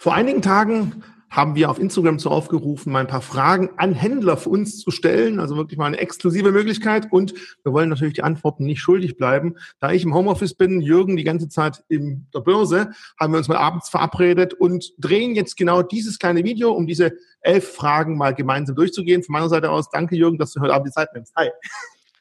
Vor 0.00 0.14
einigen 0.14 0.42
Tagen 0.42 1.02
haben 1.28 1.56
wir 1.56 1.70
auf 1.70 1.80
Instagram 1.80 2.20
so 2.20 2.30
aufgerufen, 2.30 2.92
mal 2.92 3.00
ein 3.00 3.08
paar 3.08 3.20
Fragen 3.20 3.70
an 3.78 3.92
Händler 3.92 4.36
für 4.36 4.48
uns 4.48 4.78
zu 4.78 4.92
stellen. 4.92 5.40
Also 5.40 5.56
wirklich 5.56 5.76
mal 5.76 5.86
eine 5.86 5.98
exklusive 5.98 6.52
Möglichkeit. 6.52 7.08
Und 7.10 7.34
wir 7.64 7.72
wollen 7.72 7.88
natürlich 7.88 8.14
die 8.14 8.22
Antworten 8.22 8.64
nicht 8.64 8.80
schuldig 8.80 9.16
bleiben. 9.16 9.56
Da 9.80 9.90
ich 9.90 10.04
im 10.04 10.14
Homeoffice 10.14 10.54
bin, 10.54 10.80
Jürgen 10.80 11.16
die 11.16 11.24
ganze 11.24 11.48
Zeit 11.48 11.82
in 11.88 12.28
der 12.32 12.40
Börse, 12.40 12.92
haben 13.18 13.32
wir 13.32 13.38
uns 13.38 13.48
mal 13.48 13.58
abends 13.58 13.88
verabredet 13.88 14.54
und 14.54 14.94
drehen 14.98 15.34
jetzt 15.34 15.56
genau 15.56 15.82
dieses 15.82 16.20
kleine 16.20 16.44
Video, 16.44 16.70
um 16.72 16.86
diese 16.86 17.12
elf 17.40 17.68
Fragen 17.72 18.16
mal 18.16 18.34
gemeinsam 18.34 18.76
durchzugehen. 18.76 19.24
Von 19.24 19.32
meiner 19.32 19.48
Seite 19.48 19.70
aus, 19.70 19.90
danke 19.90 20.14
Jürgen, 20.14 20.38
dass 20.38 20.52
du 20.52 20.60
heute 20.60 20.74
Abend 20.74 20.86
die 20.86 20.92
Zeit 20.92 21.12
nimmst. 21.12 21.34
Hi. 21.36 21.50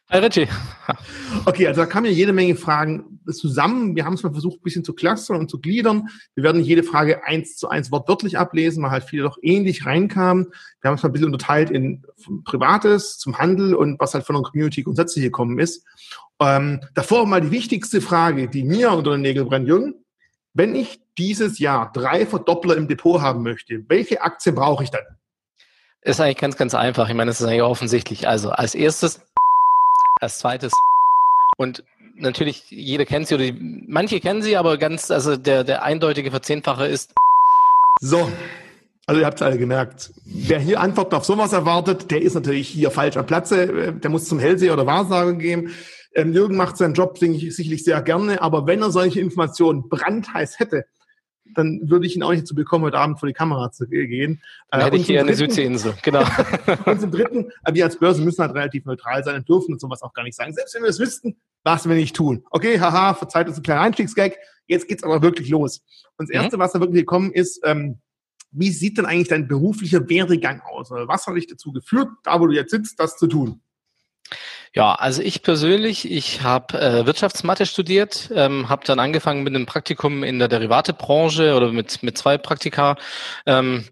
Hi 0.10 0.20
Richie. 0.20 0.48
Okay, 1.44 1.68
also 1.68 1.82
da 1.82 1.86
kamen 1.86 2.06
ja 2.06 2.14
jede 2.14 2.32
Menge 2.32 2.56
Fragen 2.56 3.20
zusammen. 3.30 3.98
Wir 3.98 4.06
haben 4.06 4.14
es 4.14 4.24
mal 4.24 4.32
versucht, 4.32 4.60
ein 4.60 4.64
bisschen 4.64 4.86
zu 4.86 4.94
clustern 4.94 5.38
und 5.38 5.50
zu 5.50 5.60
gliedern. 5.60 6.08
Wir 6.34 6.46
werden 6.46 6.60
nicht 6.60 6.68
jede 6.68 6.84
Frage 6.84 7.26
eins 7.26 7.58
zu 7.58 7.68
eins 7.68 7.92
wortwörtlich 7.92 8.38
ablesen, 8.38 8.82
weil 8.82 8.92
halt 8.92 9.04
viele 9.04 9.24
doch 9.24 9.38
ähnlich 9.42 9.86
reinkamen. 9.86 10.48
Wir 10.80 10.88
haben 10.88 10.96
es 10.96 11.04
mal 11.04 11.10
ein 11.10 11.12
bisschen 11.12 11.26
unterteilt 11.26 11.70
in 11.70 12.06
Privates, 12.46 13.18
zum 13.18 13.38
Handel 13.38 13.76
und 13.76 14.00
was 14.00 14.14
halt 14.14 14.26
von 14.26 14.36
der 14.36 14.44
Community 14.44 14.84
grundsätzlich 14.84 15.26
gekommen 15.26 15.60
ist. 15.60 15.86
Ähm, 16.40 16.80
davor 16.94 17.26
mal 17.26 17.42
die 17.42 17.52
wichtigste 17.52 18.00
Frage, 18.00 18.48
die 18.48 18.64
mir 18.64 18.92
unter 18.92 19.12
den 19.12 19.22
Nägeln 19.22 19.50
brennt, 19.50 19.68
Jürgen. 19.68 20.06
Wenn 20.54 20.74
ich 20.74 21.02
dieses 21.18 21.60
Jahr 21.60 21.92
drei 21.92 22.26
Verdoppler 22.26 22.78
im 22.78 22.88
Depot 22.88 23.20
haben 23.20 23.44
möchte, 23.44 23.84
welche 23.90 24.22
Aktie 24.22 24.54
brauche 24.54 24.86
ich 24.86 24.90
dann? 24.90 25.04
Ist 26.02 26.22
eigentlich 26.22 26.38
ganz, 26.38 26.56
ganz 26.56 26.74
einfach. 26.74 27.10
Ich 27.10 27.16
meine, 27.16 27.32
es 27.32 27.42
ist 27.42 27.48
eigentlich 27.48 27.64
offensichtlich. 27.64 28.30
Also 28.30 28.52
als 28.52 28.76
erstes 28.76 29.27
als 30.20 30.40
zweites. 30.40 30.72
Und 31.58 31.84
natürlich, 32.16 32.70
jeder 32.70 33.06
kennt 33.06 33.28
sie 33.28 33.36
oder 33.36 33.44
die, 33.46 33.86
manche 33.88 34.20
kennen 34.20 34.42
sie, 34.42 34.58
aber 34.58 34.78
ganz, 34.78 35.12
also 35.12 35.38
der, 35.38 35.64
der 35.64 35.84
eindeutige 35.84 36.32
Verzehnfache 36.32 36.88
ist. 36.88 37.14
So. 38.00 38.32
Also 39.06 39.22
ihr 39.22 39.26
habt 39.26 39.38
es 39.38 39.42
alle 39.42 39.58
gemerkt. 39.58 40.12
Wer 40.26 40.60
hier 40.60 40.82
Antworten 40.82 41.16
auf 41.16 41.24
sowas 41.24 41.54
erwartet, 41.54 42.12
der 42.12 42.22
ist 42.22 42.34
natürlich 42.34 42.68
hier 42.68 42.92
falsch 42.92 43.16
am 43.16 43.26
Platze. 43.26 43.94
Der 43.94 44.10
muss 44.10 44.26
zum 44.26 44.38
Hellseher 44.38 44.74
oder 44.74 44.86
Wahrsager 44.86 45.34
gehen. 45.34 45.72
Ähm, 46.14 46.34
Jürgen 46.34 46.58
macht 46.58 46.76
seinen 46.76 46.94
Job 46.94 47.18
sicherlich 47.18 47.84
sehr 47.86 48.02
gerne, 48.02 48.42
aber 48.42 48.68
wenn 48.68 48.82
er 48.82 48.92
solche 48.92 49.22
Informationen 49.22 49.88
brandheiß 49.88 50.60
hätte, 50.60 50.86
dann 51.58 51.90
würde 51.90 52.06
ich 52.06 52.16
ihn 52.16 52.24
auch 52.24 52.30
nicht 52.30 52.44
dazu 52.44 52.56
bekommen, 52.56 52.86
heute 52.86 53.00
Abend 53.00 53.20
vor 53.20 53.28
die 53.28 53.34
Kamera 53.34 53.72
zu 53.72 53.88
gehen. 53.88 54.42
Dann 54.70 54.82
hätte 54.82 54.98
ich 54.98 55.08
hier 55.08 55.22
eine 55.22 55.34
Südseeinsel, 55.34 55.96
genau. 56.04 56.24
und 56.86 57.02
zum 57.02 57.12
Dritten, 57.12 57.52
äh, 57.66 57.74
wir 57.74 57.86
als 57.86 57.98
Börse 57.98 58.22
müssen 58.22 58.42
halt 58.42 58.54
relativ 58.54 58.86
neutral 58.86 59.24
sein 59.24 59.36
und 59.36 59.50
dürfen 59.50 59.74
uns 59.74 59.82
sowas 59.82 60.02
auch 60.02 60.14
gar 60.14 60.24
nicht 60.24 60.36
sagen. 60.36 60.54
Selbst 60.54 60.76
wenn 60.76 60.84
wir 60.84 60.90
es 60.90 61.00
wüssten, 61.00 61.38
was 61.64 61.88
wir 61.88 61.96
nicht 61.96 62.16
tun. 62.16 62.46
Okay, 62.52 62.80
haha, 62.80 63.14
verzeiht 63.16 63.48
uns 63.48 63.58
ein 63.58 63.64
kleiner 63.64 63.82
Einstiegsgag. 63.82 64.38
Jetzt 64.68 64.88
geht's 64.88 65.04
aber 65.04 65.22
wirklich 65.22 65.50
los. 65.50 65.84
Und 66.18 66.30
das 66.30 66.36
mhm. 66.36 66.44
Erste, 66.44 66.58
mhm. 66.58 66.62
was 66.62 66.72
da 66.74 66.80
wirklich 66.80 67.02
gekommen 67.02 67.32
ist, 67.32 67.62
ähm, 67.64 68.00
wie 68.52 68.72
sieht 68.72 68.98
denn 68.98 69.06
eigentlich 69.06 69.28
dein 69.28 69.48
beruflicher 69.48 70.08
Werdegang 70.08 70.62
aus? 70.62 70.90
Was 70.92 71.28
hat 71.28 71.36
dich 71.36 71.48
dazu 71.48 71.72
geführt, 71.72 72.10
da 72.24 72.40
wo 72.40 72.48
du 72.48 72.54
jetzt 72.54 72.72
sitzt, 72.72 73.00
das 73.00 73.18
zu 73.18 73.28
tun? 73.28 73.62
Ja, 74.78 74.94
also 74.94 75.24
ich 75.24 75.42
persönlich, 75.42 76.12
ich 76.12 76.44
habe 76.44 76.80
äh, 76.80 77.08
Wirtschaftsmathe 77.08 77.66
studiert, 77.66 78.30
ähm, 78.36 78.70
habe 78.70 78.86
dann 78.86 79.00
angefangen 79.00 79.42
mit 79.42 79.56
einem 79.56 79.66
Praktikum 79.66 80.24
in 80.24 80.38
der 80.38 80.50
Derivatebranche 80.50 81.56
oder 81.56 81.72
mit, 81.72 82.04
mit 82.04 82.16
zwei 82.16 82.38
Praktika. 82.38 82.96
Ähm, 83.48 83.86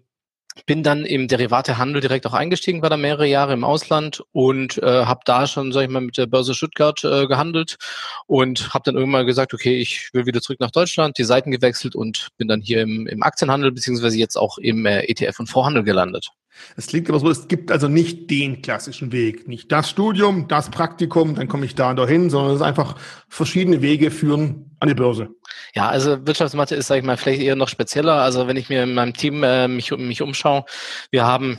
bin 0.64 0.84
dann 0.84 1.04
im 1.04 1.26
Derivatehandel 1.26 2.00
direkt 2.00 2.24
auch 2.24 2.34
eingestiegen, 2.34 2.82
war 2.82 2.88
da 2.88 2.96
mehrere 2.96 3.26
Jahre 3.26 3.52
im 3.52 3.64
Ausland 3.64 4.22
und 4.30 4.78
äh, 4.78 5.04
habe 5.06 5.22
da 5.24 5.48
schon, 5.48 5.72
sag 5.72 5.82
ich 5.82 5.90
mal, 5.90 6.02
mit 6.02 6.18
der 6.18 6.26
Börse 6.26 6.54
Stuttgart 6.54 7.02
äh, 7.02 7.26
gehandelt 7.26 7.78
und 8.26 8.72
habe 8.72 8.84
dann 8.84 8.94
irgendwann 8.94 9.26
gesagt, 9.26 9.54
okay, 9.54 9.76
ich 9.78 10.10
will 10.12 10.24
wieder 10.24 10.40
zurück 10.40 10.60
nach 10.60 10.70
Deutschland, 10.70 11.18
die 11.18 11.24
Seiten 11.24 11.50
gewechselt 11.50 11.96
und 11.96 12.28
bin 12.36 12.46
dann 12.46 12.60
hier 12.60 12.82
im, 12.82 13.08
im 13.08 13.24
Aktienhandel 13.24 13.72
beziehungsweise 13.72 14.18
jetzt 14.18 14.36
auch 14.36 14.56
im 14.58 14.86
äh, 14.86 15.00
ETF 15.00 15.40
und 15.40 15.48
Vorhandel 15.48 15.82
gelandet. 15.82 16.30
Es 16.76 16.86
klingt 16.86 17.08
aber 17.08 17.18
so, 17.18 17.30
es 17.30 17.48
gibt 17.48 17.70
also 17.70 17.88
nicht 17.88 18.30
den 18.30 18.62
klassischen 18.62 19.12
Weg. 19.12 19.48
Nicht 19.48 19.72
das 19.72 19.90
Studium, 19.90 20.48
das 20.48 20.70
Praktikum, 20.70 21.34
dann 21.34 21.48
komme 21.48 21.66
ich 21.66 21.74
da 21.74 21.90
und 21.90 21.96
dahin, 21.96 22.30
sondern 22.30 22.52
es 22.52 22.60
ist 22.60 22.66
einfach 22.66 22.96
verschiedene 23.28 23.82
Wege 23.82 24.10
führen 24.10 24.76
an 24.80 24.88
die 24.88 24.94
Börse. 24.94 25.28
Ja, 25.74 25.88
also 25.88 26.26
Wirtschaftsmathe 26.26 26.74
ist, 26.74 26.86
sage 26.86 27.00
ich 27.00 27.06
mal, 27.06 27.16
vielleicht 27.16 27.42
eher 27.42 27.56
noch 27.56 27.68
spezieller. 27.68 28.20
Also 28.20 28.46
wenn 28.46 28.56
ich 28.56 28.68
mir 28.68 28.82
in 28.82 28.94
meinem 28.94 29.14
Team 29.14 29.42
äh, 29.42 29.68
mich, 29.68 29.90
mich 29.90 30.22
umschaue, 30.22 30.64
wir 31.10 31.24
haben 31.24 31.58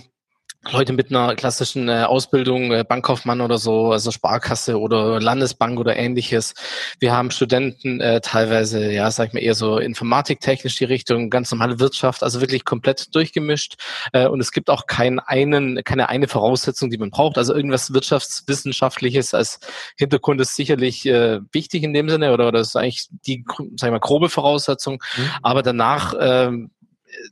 Leute 0.71 0.93
mit 0.93 1.09
einer 1.09 1.35
klassischen 1.35 1.87
äh, 1.89 2.03
Ausbildung, 2.03 2.71
äh, 2.71 2.83
Bankkaufmann 2.87 3.41
oder 3.41 3.57
so, 3.57 3.91
also 3.91 4.11
Sparkasse 4.11 4.79
oder 4.79 5.19
Landesbank 5.21 5.79
oder 5.79 5.95
ähnliches. 5.95 6.53
Wir 6.99 7.13
haben 7.13 7.31
Studenten 7.31 8.01
äh, 8.01 8.21
teilweise, 8.21 8.91
ja, 8.91 9.09
sag 9.11 9.29
ich 9.29 9.33
mal, 9.33 9.39
eher 9.39 9.55
so 9.55 9.77
informatiktechnisch 9.77 10.77
die 10.77 10.85
Richtung, 10.85 11.29
ganz 11.29 11.51
normale 11.51 11.79
Wirtschaft, 11.79 12.23
also 12.23 12.41
wirklich 12.41 12.65
komplett 12.65 13.15
durchgemischt. 13.15 13.75
Äh, 14.13 14.27
und 14.27 14.39
es 14.39 14.51
gibt 14.51 14.69
auch 14.69 14.87
keinen 14.87 15.19
einen, 15.19 15.83
keine 15.83 16.09
eine 16.09 16.27
Voraussetzung, 16.27 16.89
die 16.89 16.97
man 16.97 17.11
braucht. 17.11 17.37
Also 17.37 17.55
irgendwas 17.55 17.93
Wirtschaftswissenschaftliches 17.93 19.33
als 19.33 19.59
Hintergrund 19.97 20.41
ist 20.41 20.55
sicherlich 20.55 21.05
äh, 21.05 21.39
wichtig 21.51 21.83
in 21.83 21.93
dem 21.93 22.09
Sinne 22.09 22.33
oder, 22.33 22.47
oder 22.47 22.59
das 22.59 22.69
ist 22.69 22.75
eigentlich 22.75 23.07
die, 23.25 23.45
sag 23.75 23.87
ich 23.87 23.91
mal, 23.91 23.99
grobe 23.99 24.29
Voraussetzung. 24.29 25.01
Mhm. 25.15 25.29
Aber 25.43 25.63
danach 25.63 26.13
äh, 26.13 26.51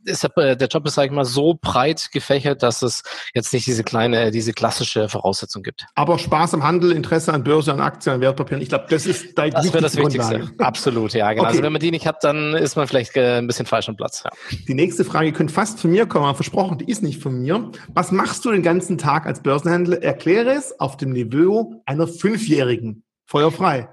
ist 0.06 0.24
der, 0.24 0.56
der 0.56 0.68
Job 0.68 0.86
ist, 0.86 0.96
sag 0.96 1.06
ich 1.06 1.12
mal, 1.12 1.26
so 1.26 1.58
breit 1.60 2.10
gefächert, 2.12 2.64
dass 2.64 2.82
es 2.82 3.04
jetzt 3.34 3.54
nicht 3.54 3.68
diese 3.68 3.84
kleine, 3.84 4.32
diese 4.32 4.54
klassische 4.54 5.10
Voraussetzung 5.10 5.64
gibt. 5.64 5.86
Aber 5.96 6.18
Spaß 6.18 6.54
am 6.54 6.64
Handel, 6.64 6.92
Interesse 6.92 7.34
an 7.34 7.44
Börse, 7.44 7.74
an 7.74 7.82
Aktien, 7.82 8.16
an 8.16 8.22
Wertpapieren, 8.22 8.62
ich 8.62 8.70
glaube, 8.70 8.86
das 8.90 9.06
ist 9.06 9.38
dein 9.38 9.52
Das 9.52 9.66
wäre 9.74 9.82
das 9.82 9.96
Wichtigste. 9.96 10.40
Grundlage. 10.40 10.64
Absolut, 10.64 11.14
ja, 11.14 11.32
genau. 11.32 11.42
Also 11.42 11.42
okay. 11.42 11.48
Also 11.58 11.64
wenn 11.64 11.74
man 11.74 11.82
die 11.82 11.92
nicht 11.92 12.08
hat, 12.08 12.24
dann 12.24 12.54
ist 12.54 12.76
man 12.76 12.88
vielleicht 12.88 13.16
äh, 13.16 13.38
ein 13.38 13.48
bisschen 13.48 13.66
falsch 13.66 13.90
am 13.90 13.96
Platz. 13.96 14.24
Ja. 14.24 14.32
Die 14.68 14.74
nächste 14.74 15.06
Frage 15.06 15.32
könnte 15.34 15.54
fast 15.54 15.80
von 15.80 15.92
mir 15.92 16.06
kommen, 16.06 16.26
aber 16.26 16.36
versprochen, 16.36 16.78
die 16.78 16.90
ist 16.90 17.04
nicht 17.04 17.22
von 17.22 17.42
mir. 17.42 17.72
Was 17.94 18.12
machst 18.12 18.46
du 18.46 18.52
den 18.52 18.64
ganzen 18.64 18.98
Tag 18.98 19.26
als 19.26 19.42
Börsenhändler? 19.42 20.02
Erkläre 20.02 20.52
es 20.52 20.80
auf 20.80 20.98
dem 20.98 21.12
Niveau 21.12 21.82
einer 21.86 22.08
Fünfjährigen. 22.08 23.04
Feuer 23.26 23.52
frei. 23.52 23.90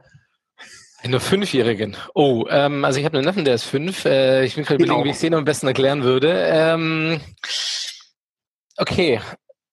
Nur 1.06 1.20
Fünfjährigen. 1.20 1.96
Oh, 2.14 2.46
ähm, 2.48 2.84
also 2.84 3.00
ich 3.00 3.04
habe 3.04 3.18
einen 3.18 3.26
Neffen, 3.26 3.44
der 3.44 3.54
ist 3.54 3.64
fünf. 3.64 4.04
Äh, 4.04 4.44
ich 4.44 4.54
bin 4.54 4.64
gerade 4.64 4.78
genau. 4.78 4.94
überlegen, 4.94 5.08
wie 5.08 5.14
ich 5.14 5.20
denen 5.20 5.34
am 5.34 5.44
besten 5.44 5.66
erklären 5.66 6.04
würde. 6.04 6.32
Ähm, 6.32 7.20
okay, 8.76 9.20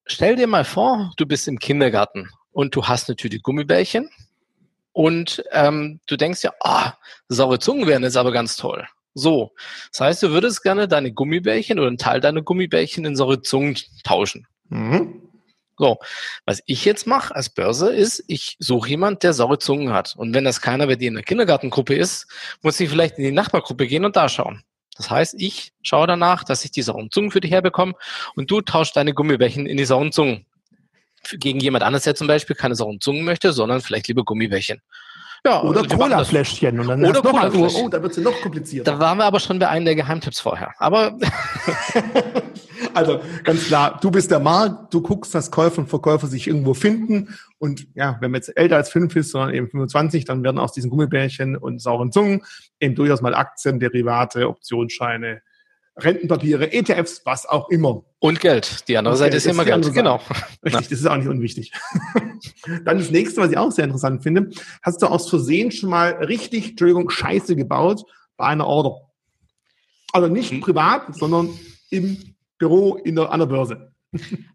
stell 0.06 0.36
dir 0.36 0.48
mal 0.48 0.66
vor, 0.66 1.12
du 1.18 1.26
bist 1.26 1.48
im 1.48 1.60
Kindergarten 1.60 2.30
und 2.52 2.76
du 2.76 2.88
hast 2.88 3.10
eine 3.10 3.16
Tüte 3.16 3.40
Gummibärchen 3.40 4.10
und 4.92 5.44
ähm, 5.52 6.00
du 6.08 6.18
denkst 6.18 6.44
ja, 6.44 6.52
ah, 6.62 6.94
oh, 6.94 6.94
saure 7.30 7.60
Zungen 7.60 7.88
wären 7.88 8.04
jetzt 8.04 8.18
aber 8.18 8.32
ganz 8.32 8.58
toll. 8.58 8.88
So, 9.14 9.52
das 9.92 10.02
heißt, 10.02 10.24
du 10.24 10.30
würdest 10.32 10.64
gerne 10.64 10.88
deine 10.88 11.12
Gummibärchen 11.12 11.78
oder 11.78 11.88
einen 11.88 11.98
Teil 11.98 12.22
deiner 12.22 12.42
Gummibärchen 12.42 13.06
in 13.06 13.16
saure 13.16 13.42
Zungen 13.42 13.78
tauschen. 14.04 14.48
Mhm. 14.70 15.29
So, 15.80 15.98
was 16.46 16.62
ich 16.66 16.84
jetzt 16.84 17.08
mache 17.08 17.34
als 17.34 17.50
Börse 17.50 17.90
ist, 17.96 18.22
ich 18.28 18.58
suche 18.60 18.90
jemand, 18.90 19.24
der 19.24 19.32
saure 19.32 19.60
Zungen 19.60 19.94
hat. 19.94 20.14
Und 20.18 20.34
wenn 20.34 20.44
das 20.44 20.60
keiner 20.60 20.88
bei 20.88 20.98
dir 20.98 21.08
in 21.08 21.14
der 21.14 21.24
Kindergartengruppe 21.24 21.96
ist, 21.96 22.28
muss 22.62 22.78
ich 22.82 22.90
vielleicht 22.90 23.18
in 23.18 23.24
die 23.24 23.32
Nachbargruppe 23.32 23.88
gehen 23.88 24.04
und 24.04 24.18
da 24.18 24.28
schauen. 24.28 24.62
Das 24.98 25.10
heißt, 25.10 25.36
ich 25.38 25.72
schaue 25.82 26.06
danach, 26.06 26.44
dass 26.44 26.66
ich 26.66 26.72
die 26.72 26.82
sauren 26.82 27.10
Zungen 27.12 27.32
für 27.32 27.40
dich 27.40 27.52
herbekomme 27.52 27.94
und 28.36 28.52
du 28.52 28.60
tauschst 28.60 28.98
deine 28.98 29.14
Gummibärchen 29.14 29.66
in 29.68 29.78
die 29.78 29.86
sauren 29.86 30.12
Zungen. 30.12 30.46
Gegen 31.32 31.62
jemand 31.62 31.86
anderes, 31.86 32.04
der 32.04 32.16
zum 32.16 32.28
Beispiel 32.28 32.58
keine 32.58 32.76
sauren 32.76 33.00
Zungen 33.00 33.24
möchte, 33.24 33.54
sondern 33.54 33.80
vielleicht 33.80 34.10
lieber 34.10 34.26
Gummibärchen. 34.26 34.82
Ja, 35.46 35.62
oder 35.62 35.88
Cola-Fläschchen. 35.88 36.78
Und 36.78 36.90
dann 36.90 37.06
oder 37.06 37.22
Cola 37.22 37.50
oh, 37.54 37.88
da 37.88 38.04
wird 38.04 38.12
es 38.12 38.18
noch 38.18 38.42
komplizierter. 38.42 38.92
Da 38.92 39.00
waren 39.00 39.18
wir 39.18 39.24
aber 39.24 39.40
schon 39.40 39.60
bei 39.60 39.70
einem 39.70 39.86
der 39.86 39.96
Geheimtipps 39.96 40.42
vorher. 40.42 40.74
Aber 40.78 41.18
Also 43.00 43.22
ganz 43.46 43.66
klar, 43.66 43.98
du 44.02 44.12
bist 44.12 44.30
der 44.30 44.40
Markt, 44.40 44.94
du 44.94 45.02
guckst, 45.02 45.34
dass 45.34 45.52
Käufer 45.52 45.80
und 45.80 45.88
Verkäufer 45.88 46.28
sich 46.28 46.48
irgendwo 46.48 46.74
finden. 46.74 47.36
Und 47.58 47.88
ja, 47.96 48.18
wenn 48.20 48.32
man 48.32 48.40
jetzt 48.40 48.56
älter 48.58 48.76
als 48.76 48.90
fünf 48.90 49.16
ist, 49.16 49.32
sondern 49.32 49.54
eben 49.54 49.70
25, 49.70 50.26
dann 50.26 50.44
werden 50.44 50.60
aus 50.60 50.74
diesen 50.74 50.90
Gummibärchen 50.90 51.56
und 51.56 51.82
sauren 51.82 52.12
Zungen 52.12 52.42
eben 52.80 52.96
durchaus 52.96 53.22
mal 53.22 53.34
Aktien, 53.34 53.80
Derivate, 53.80 54.50
Optionsscheine, 54.50 55.42
Rentenpapiere, 55.96 56.74
ETFs, 56.74 57.22
was 57.26 57.46
auch 57.46 57.70
immer. 57.70 58.04
Und 58.20 58.42
Geld. 58.42 58.88
Die 58.90 58.98
andere 58.98 59.16
Seite 59.16 59.38
ist 59.38 59.46
immer 59.46 59.64
Geld. 59.64 59.94
Genau. 59.94 60.20
Richtig, 60.64 60.90
das 60.90 61.00
ist 61.00 61.08
auch 61.08 61.18
nicht 61.18 61.28
unwichtig. 61.28 61.72
Dann 62.86 62.98
das 62.98 63.12
nächste, 63.12 63.42
was 63.42 63.52
ich 63.52 63.58
auch 63.58 63.72
sehr 63.72 63.86
interessant 63.86 64.24
finde. 64.24 64.50
Hast 64.84 65.02
du 65.02 65.08
aus 65.08 65.30
Versehen 65.30 65.72
schon 65.72 65.90
mal 65.90 66.12
richtig, 66.24 66.72
Entschuldigung, 66.72 67.10
Scheiße 67.10 67.56
gebaut 67.56 68.04
bei 68.36 68.46
einer 68.46 68.68
Order? 68.68 69.10
Also 70.12 70.28
nicht 70.28 70.52
hm. 70.52 70.62
privat, 70.62 71.16
sondern 71.16 71.50
im 71.92 72.36
Büro 72.60 72.96
in 72.96 73.16
der, 73.16 73.32
an 73.32 73.40
der 73.40 73.48
Börse. 73.48 73.92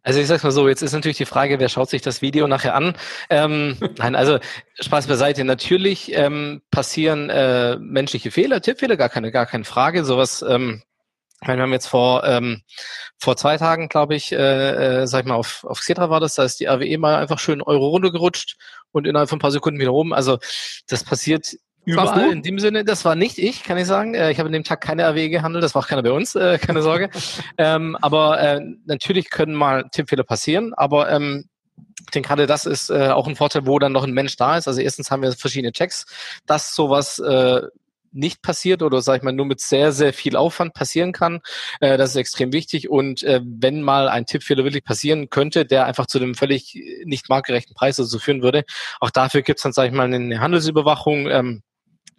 Also 0.02 0.20
ich 0.20 0.26
sag's 0.26 0.42
mal 0.42 0.50
so, 0.50 0.68
jetzt 0.68 0.82
ist 0.82 0.92
natürlich 0.92 1.16
die 1.16 1.26
Frage, 1.26 1.60
wer 1.60 1.68
schaut 1.68 1.88
sich 1.88 2.02
das 2.02 2.22
Video 2.22 2.48
nachher 2.48 2.74
an? 2.74 2.94
Ähm, 3.30 3.76
nein, 3.98 4.16
also 4.16 4.38
Spaß 4.80 5.06
beiseite. 5.06 5.44
Natürlich 5.44 6.12
ähm, 6.12 6.60
passieren 6.70 7.30
äh, 7.30 7.76
menschliche 7.78 8.30
Fehler, 8.30 8.60
Tippfehler, 8.60 8.96
gar 8.96 9.08
keine, 9.08 9.30
gar 9.30 9.46
keine 9.46 9.64
Frage. 9.64 10.04
Sowas, 10.04 10.44
ähm, 10.46 10.82
wir 11.40 11.56
haben 11.56 11.72
jetzt 11.72 11.86
vor 11.86 12.24
ähm, 12.24 12.62
vor 13.18 13.36
zwei 13.36 13.56
Tagen, 13.56 13.88
glaube 13.88 14.14
ich, 14.14 14.32
äh, 14.32 15.02
äh, 15.02 15.06
sag 15.06 15.20
ich 15.20 15.26
mal, 15.26 15.36
auf, 15.36 15.64
auf 15.64 15.80
Xetra 15.80 16.10
war 16.10 16.20
das, 16.20 16.34
da 16.34 16.44
ist 16.44 16.60
die 16.60 16.66
RWE 16.66 16.98
mal 16.98 17.16
einfach 17.16 17.38
schön 17.38 17.62
Euro 17.62 17.88
runtergerutscht 17.88 18.56
und 18.92 19.06
innerhalb 19.06 19.28
von 19.28 19.38
ein 19.38 19.40
paar 19.40 19.50
Sekunden 19.50 19.80
wieder 19.80 19.92
oben. 19.92 20.12
Also 20.12 20.38
das 20.88 21.04
passiert 21.04 21.56
überall 21.84 22.32
in 22.32 22.42
dem 22.42 22.58
Sinne, 22.58 22.84
das 22.84 23.04
war 23.04 23.14
nicht 23.14 23.38
ich, 23.38 23.62
kann 23.62 23.78
ich 23.78 23.86
sagen. 23.86 24.14
Äh, 24.14 24.30
ich 24.30 24.38
habe 24.38 24.46
an 24.48 24.52
dem 24.52 24.64
Tag 24.64 24.80
keine 24.80 25.04
RW 25.04 25.28
gehandelt, 25.28 25.64
das 25.64 25.74
war 25.74 25.82
auch 25.82 25.88
keiner 25.88 26.02
bei 26.02 26.12
uns, 26.12 26.34
äh, 26.34 26.58
keine 26.58 26.82
Sorge. 26.82 27.10
ähm, 27.58 27.96
aber 28.00 28.40
äh, 28.40 28.60
natürlich 28.86 29.30
können 29.30 29.54
mal 29.54 29.84
Tippfehler 29.90 30.24
passieren, 30.24 30.74
aber 30.74 31.10
ähm, 31.10 31.48
ich 32.00 32.10
denke, 32.10 32.28
gerade 32.28 32.46
das 32.46 32.66
ist 32.66 32.90
äh, 32.90 33.08
auch 33.08 33.26
ein 33.26 33.36
Vorteil, 33.36 33.66
wo 33.66 33.78
dann 33.78 33.92
noch 33.92 34.04
ein 34.04 34.12
Mensch 34.12 34.36
da 34.36 34.56
ist. 34.56 34.68
Also 34.68 34.80
erstens 34.80 35.10
haben 35.10 35.22
wir 35.22 35.32
verschiedene 35.32 35.72
Checks, 35.72 36.06
dass 36.46 36.74
sowas 36.74 37.18
äh, 37.18 37.62
nicht 38.14 38.42
passiert 38.42 38.82
oder 38.82 39.02
sag 39.02 39.16
ich 39.16 39.22
mal 39.22 39.32
nur 39.32 39.46
mit 39.46 39.60
sehr, 39.60 39.92
sehr 39.92 40.12
viel 40.12 40.36
Aufwand 40.36 40.72
passieren 40.72 41.12
kann. 41.12 41.40
Äh, 41.80 41.98
das 41.98 42.10
ist 42.10 42.16
extrem 42.16 42.52
wichtig. 42.52 42.88
Und 42.88 43.22
äh, 43.24 43.40
wenn 43.44 43.82
mal 43.82 44.08
ein 44.08 44.26
Tippfehler 44.26 44.64
wirklich 44.64 44.84
passieren 44.84 45.30
könnte, 45.30 45.66
der 45.66 45.86
einfach 45.86 46.06
zu 46.06 46.18
einem 46.18 46.34
völlig 46.34 46.80
nicht 47.04 47.28
marktgerechten 47.28 47.74
Preis 47.74 47.96
so 47.96 48.18
führen 48.18 48.42
würde, 48.42 48.64
auch 49.00 49.10
dafür 49.10 49.42
gibt 49.42 49.58
es 49.58 49.64
dann, 49.64 49.72
sage 49.72 49.88
ich 49.88 49.94
mal, 49.94 50.12
eine 50.12 50.40
Handelsüberwachung, 50.40 51.28
ähm, 51.28 51.62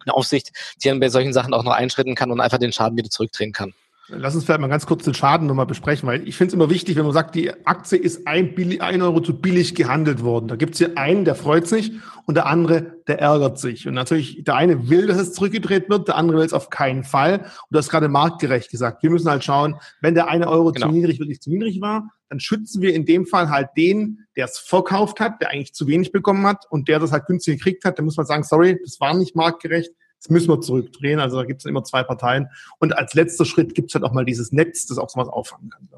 eine 0.06 0.14
Aufsicht, 0.14 0.52
die 0.82 0.88
dann 0.88 1.00
bei 1.00 1.08
solchen 1.08 1.32
Sachen 1.32 1.54
auch 1.54 1.64
noch 1.64 1.72
einschreiten 1.72 2.14
kann 2.14 2.30
und 2.30 2.40
einfach 2.40 2.58
den 2.58 2.72
Schaden 2.72 2.96
wieder 2.96 3.10
zurückdrehen 3.10 3.52
kann. 3.52 3.74
Lass 4.08 4.36
uns 4.36 4.44
vielleicht 4.44 4.60
mal 4.60 4.68
ganz 4.68 4.86
kurz 4.86 5.02
den 5.02 5.14
Schaden 5.14 5.48
nochmal 5.48 5.66
besprechen, 5.66 6.08
weil 6.08 6.26
ich 6.28 6.36
finde 6.36 6.50
es 6.50 6.54
immer 6.54 6.70
wichtig, 6.70 6.94
wenn 6.94 7.04
man 7.04 7.12
sagt, 7.12 7.34
die 7.34 7.50
Aktie 7.66 7.98
ist 7.98 8.28
ein, 8.28 8.54
billig, 8.54 8.80
ein 8.80 9.02
Euro 9.02 9.20
zu 9.20 9.40
billig 9.40 9.74
gehandelt 9.74 10.22
worden. 10.22 10.46
Da 10.46 10.54
gibt 10.54 10.74
es 10.74 10.78
hier 10.78 10.96
einen, 10.96 11.24
der 11.24 11.34
freut 11.34 11.66
sich 11.66 11.90
und 12.24 12.36
der 12.36 12.46
andere, 12.46 12.98
der 13.08 13.18
ärgert 13.18 13.58
sich. 13.58 13.88
Und 13.88 13.94
natürlich, 13.94 14.44
der 14.44 14.54
eine 14.54 14.88
will, 14.88 15.08
dass 15.08 15.18
es 15.18 15.32
zurückgedreht 15.32 15.88
wird, 15.88 16.06
der 16.06 16.16
andere 16.16 16.38
will 16.38 16.46
es 16.46 16.52
auf 16.52 16.70
keinen 16.70 17.02
Fall. 17.02 17.38
Und 17.40 17.48
du 17.70 17.78
hast 17.78 17.88
gerade 17.88 18.08
marktgerecht 18.08 18.70
gesagt. 18.70 19.02
Wir 19.02 19.10
müssen 19.10 19.28
halt 19.28 19.42
schauen, 19.42 19.74
wenn 20.00 20.14
der 20.14 20.28
eine 20.28 20.48
Euro 20.48 20.70
genau. 20.70 20.86
zu 20.86 20.92
niedrig 20.92 21.18
wirklich 21.18 21.40
zu 21.40 21.50
niedrig 21.50 21.80
war, 21.80 22.08
dann 22.28 22.40
schützen 22.40 22.82
wir 22.82 22.94
in 22.94 23.06
dem 23.06 23.26
Fall 23.26 23.50
halt 23.50 23.68
den, 23.76 24.26
der 24.36 24.46
es 24.46 24.58
verkauft 24.58 25.20
hat, 25.20 25.40
der 25.40 25.50
eigentlich 25.50 25.74
zu 25.74 25.86
wenig 25.86 26.12
bekommen 26.12 26.46
hat 26.46 26.64
und 26.70 26.88
der 26.88 26.98
das 26.98 27.12
halt 27.12 27.26
günstig 27.26 27.58
gekriegt 27.58 27.84
hat. 27.84 27.98
Da 27.98 28.02
muss 28.02 28.16
man 28.16 28.26
sagen, 28.26 28.42
sorry, 28.42 28.78
das 28.82 29.00
war 29.00 29.14
nicht 29.14 29.36
marktgerecht 29.36 29.92
das 30.18 30.30
müssen 30.30 30.48
wir 30.48 30.60
zurückdrehen. 30.60 31.20
Also 31.20 31.36
da 31.36 31.44
gibt 31.44 31.60
es 31.60 31.66
immer 31.66 31.84
zwei 31.84 32.02
Parteien. 32.02 32.48
Und 32.78 32.96
als 32.96 33.14
letzter 33.14 33.44
Schritt 33.44 33.74
gibt 33.74 33.90
es 33.90 33.94
halt 33.94 34.04
auch 34.04 34.12
mal 34.12 34.24
dieses 34.24 34.52
Netz, 34.52 34.86
das 34.86 34.98
auch 34.98 35.08
sowas 35.08 35.28
auffangen 35.28 35.70
kann. 35.70 35.88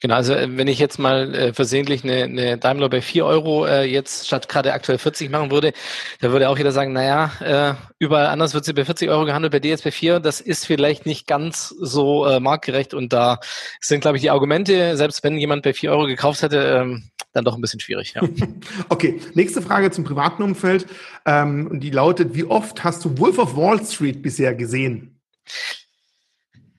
Genau, 0.00 0.14
also 0.14 0.34
äh, 0.34 0.56
wenn 0.56 0.68
ich 0.68 0.78
jetzt 0.78 0.98
mal 0.98 1.34
äh, 1.34 1.52
versehentlich 1.52 2.04
eine, 2.04 2.24
eine 2.24 2.58
Daimler 2.58 2.88
bei 2.88 3.00
4 3.00 3.24
Euro 3.24 3.66
äh, 3.66 3.84
jetzt 3.84 4.26
statt 4.26 4.48
gerade 4.48 4.72
aktuell 4.72 4.98
40 4.98 5.30
machen 5.30 5.50
würde, 5.50 5.72
da 6.20 6.32
würde 6.32 6.48
auch 6.48 6.58
jeder 6.58 6.72
sagen, 6.72 6.92
naja, 6.92 7.32
äh, 7.40 7.74
überall 7.98 8.26
anders 8.26 8.54
wird 8.54 8.64
sie 8.64 8.72
bei 8.72 8.84
40 8.84 9.08
Euro 9.08 9.24
gehandelt, 9.24 9.52
bei 9.52 9.60
dir 9.60 9.70
jetzt 9.70 9.84
bei 9.84 9.90
4. 9.90 10.20
Das 10.20 10.40
ist 10.40 10.66
vielleicht 10.66 11.06
nicht 11.06 11.26
ganz 11.26 11.68
so 11.68 12.26
äh, 12.26 12.40
marktgerecht. 12.40 12.94
Und 12.94 13.12
da 13.12 13.40
sind, 13.80 14.00
glaube 14.00 14.16
ich, 14.16 14.22
die 14.22 14.30
Argumente, 14.30 14.96
selbst 14.96 15.24
wenn 15.24 15.38
jemand 15.38 15.62
bei 15.62 15.72
4 15.72 15.90
Euro 15.90 16.06
gekauft 16.06 16.42
hätte, 16.42 16.58
ähm, 16.58 17.10
dann 17.36 17.44
doch 17.44 17.54
ein 17.54 17.60
bisschen 17.60 17.80
schwierig. 17.80 18.14
Ja. 18.14 18.22
okay, 18.88 19.20
nächste 19.34 19.62
Frage 19.62 19.90
zum 19.90 20.04
privaten 20.04 20.42
Umfeld. 20.42 20.86
Ähm, 21.24 21.68
und 21.68 21.80
die 21.80 21.90
lautet, 21.90 22.34
wie 22.34 22.44
oft 22.44 22.82
hast 22.82 23.04
du 23.04 23.18
Wolf 23.18 23.38
of 23.38 23.56
Wall 23.56 23.84
Street 23.84 24.22
bisher 24.22 24.54
gesehen? 24.54 25.20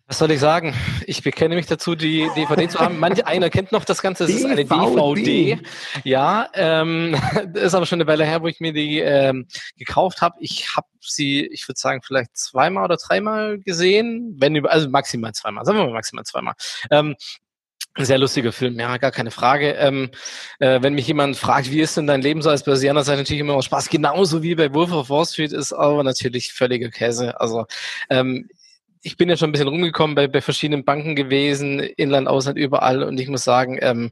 Was 0.09 0.19
soll 0.19 0.31
ich 0.31 0.39
sagen? 0.39 0.73
Ich 1.05 1.21
bekenne 1.21 1.55
mich 1.55 1.65
dazu, 1.65 1.93
die 1.93 2.29
DVD 2.33 2.69
zu 2.69 2.79
haben. 2.79 2.97
Manch 2.97 3.25
einer 3.25 3.49
kennt 3.49 3.73
noch 3.73 3.83
das 3.83 4.01
Ganze. 4.01 4.23
Es 4.23 4.29
ist 4.29 4.45
eine 4.45 4.63
DVD. 4.63 5.59
Ja, 6.05 6.47
ähm, 6.53 7.17
das 7.53 7.63
ist 7.63 7.73
aber 7.73 7.85
schon 7.85 7.99
eine 7.99 8.07
Weile 8.07 8.23
her, 8.23 8.41
wo 8.41 8.47
ich 8.47 8.61
mir 8.61 8.71
die 8.71 8.99
ähm, 8.99 9.47
gekauft 9.75 10.21
habe. 10.21 10.35
Ich 10.39 10.77
habe 10.77 10.87
sie, 11.01 11.45
ich 11.47 11.67
würde 11.67 11.77
sagen, 11.77 12.01
vielleicht 12.03 12.37
zweimal 12.37 12.85
oder 12.85 12.95
dreimal 12.95 13.59
gesehen, 13.59 14.33
wenn 14.39 14.55
über, 14.55 14.71
also 14.71 14.89
maximal 14.89 15.33
zweimal. 15.33 15.65
Sagen 15.65 15.77
wir 15.77 15.85
mal 15.85 15.91
maximal 15.91 16.23
zweimal. 16.23 16.53
Ähm, 16.89 17.15
sehr 18.05 18.17
lustiger 18.17 18.51
Film, 18.51 18.79
ja, 18.79 18.97
gar 18.97 19.11
keine 19.11 19.31
Frage. 19.31 19.71
Ähm, 19.71 20.09
äh, 20.59 20.81
wenn 20.81 20.93
mich 20.93 21.07
jemand 21.07 21.37
fragt, 21.37 21.71
wie 21.71 21.81
ist 21.81 21.97
denn 21.97 22.07
dein 22.07 22.21
Leben 22.21 22.41
so 22.41 22.49
als 22.49 22.63
Börsianer, 22.63 23.03
sei 23.03 23.15
natürlich 23.15 23.41
immer 23.41 23.55
auch 23.55 23.61
Spaß. 23.61 23.89
Genauso 23.89 24.43
wie 24.43 24.55
bei 24.55 24.73
Wolf 24.73 24.91
of 24.91 25.09
Wall 25.09 25.25
Street 25.25 25.51
ist 25.51 25.73
aber 25.73 26.03
natürlich 26.03 26.53
völliger 26.53 26.89
Käse. 26.89 27.39
Also 27.39 27.65
ähm, 28.09 28.49
ich 29.01 29.17
bin 29.17 29.29
ja 29.29 29.37
schon 29.37 29.49
ein 29.49 29.51
bisschen 29.53 29.67
rumgekommen 29.67 30.15
bei, 30.15 30.27
bei 30.27 30.41
verschiedenen 30.41 30.83
Banken 30.83 31.15
gewesen, 31.15 31.79
Inland, 31.79 32.27
Ausland, 32.27 32.57
überall. 32.57 33.03
Und 33.03 33.19
ich 33.19 33.29
muss 33.29 33.43
sagen, 33.43 33.77
ähm, 33.81 34.11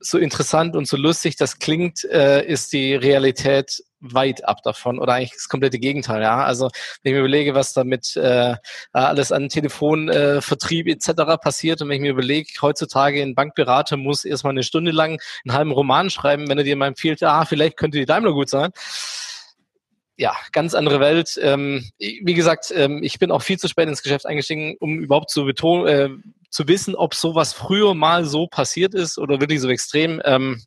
so 0.00 0.18
interessant 0.18 0.76
und 0.76 0.86
so 0.86 0.96
lustig 0.96 1.36
das 1.36 1.58
klingt, 1.58 2.04
äh, 2.04 2.44
ist 2.44 2.72
die 2.72 2.94
Realität 2.94 3.82
weit 4.12 4.44
ab 4.44 4.62
davon 4.62 4.98
oder 4.98 5.14
eigentlich 5.14 5.32
das 5.32 5.48
komplette 5.48 5.78
Gegenteil. 5.78 6.22
Ja, 6.22 6.44
also 6.44 6.70
wenn 7.02 7.10
ich 7.10 7.14
mir 7.14 7.20
überlege, 7.20 7.54
was 7.54 7.72
damit 7.72 8.16
äh, 8.16 8.54
alles 8.92 9.32
an 9.32 9.48
Telefonvertrieb 9.48 10.86
äh, 10.86 10.92
etc. 10.92 11.40
passiert 11.40 11.82
und 11.82 11.88
wenn 11.88 11.96
ich 11.96 12.02
mir 12.02 12.12
überlege, 12.12 12.50
heutzutage 12.60 13.22
ein 13.22 13.34
Bankberater 13.34 13.96
muss 13.96 14.24
erstmal 14.24 14.52
eine 14.52 14.62
Stunde 14.62 14.90
lang 14.90 15.20
einen 15.44 15.56
halben 15.56 15.72
Roman 15.72 16.10
schreiben, 16.10 16.48
wenn 16.48 16.58
er 16.58 16.64
dir 16.64 16.76
mal 16.76 16.88
empfiehlt, 16.88 17.22
ah, 17.22 17.44
vielleicht 17.44 17.76
könnte 17.76 17.98
die 17.98 18.06
Daimler 18.06 18.32
gut 18.32 18.50
sein 18.50 18.70
ja, 20.16 20.36
ganz 20.52 20.74
andere 20.74 21.00
Welt. 21.00 21.38
Ähm, 21.42 21.84
wie 21.98 22.34
gesagt, 22.34 22.72
ähm, 22.74 23.02
ich 23.02 23.18
bin 23.18 23.30
auch 23.30 23.42
viel 23.42 23.58
zu 23.58 23.68
spät 23.68 23.88
ins 23.88 24.02
Geschäft 24.02 24.26
eingestiegen, 24.26 24.76
um 24.78 25.00
überhaupt 25.00 25.30
zu 25.30 25.44
betonen, 25.44 25.86
äh, 25.86 26.08
zu 26.50 26.68
wissen, 26.68 26.94
ob 26.94 27.14
sowas 27.14 27.52
früher 27.52 27.94
mal 27.94 28.24
so 28.24 28.46
passiert 28.46 28.94
ist 28.94 29.18
oder 29.18 29.40
wirklich 29.40 29.60
so 29.60 29.68
extrem. 29.68 30.22
Ähm, 30.24 30.62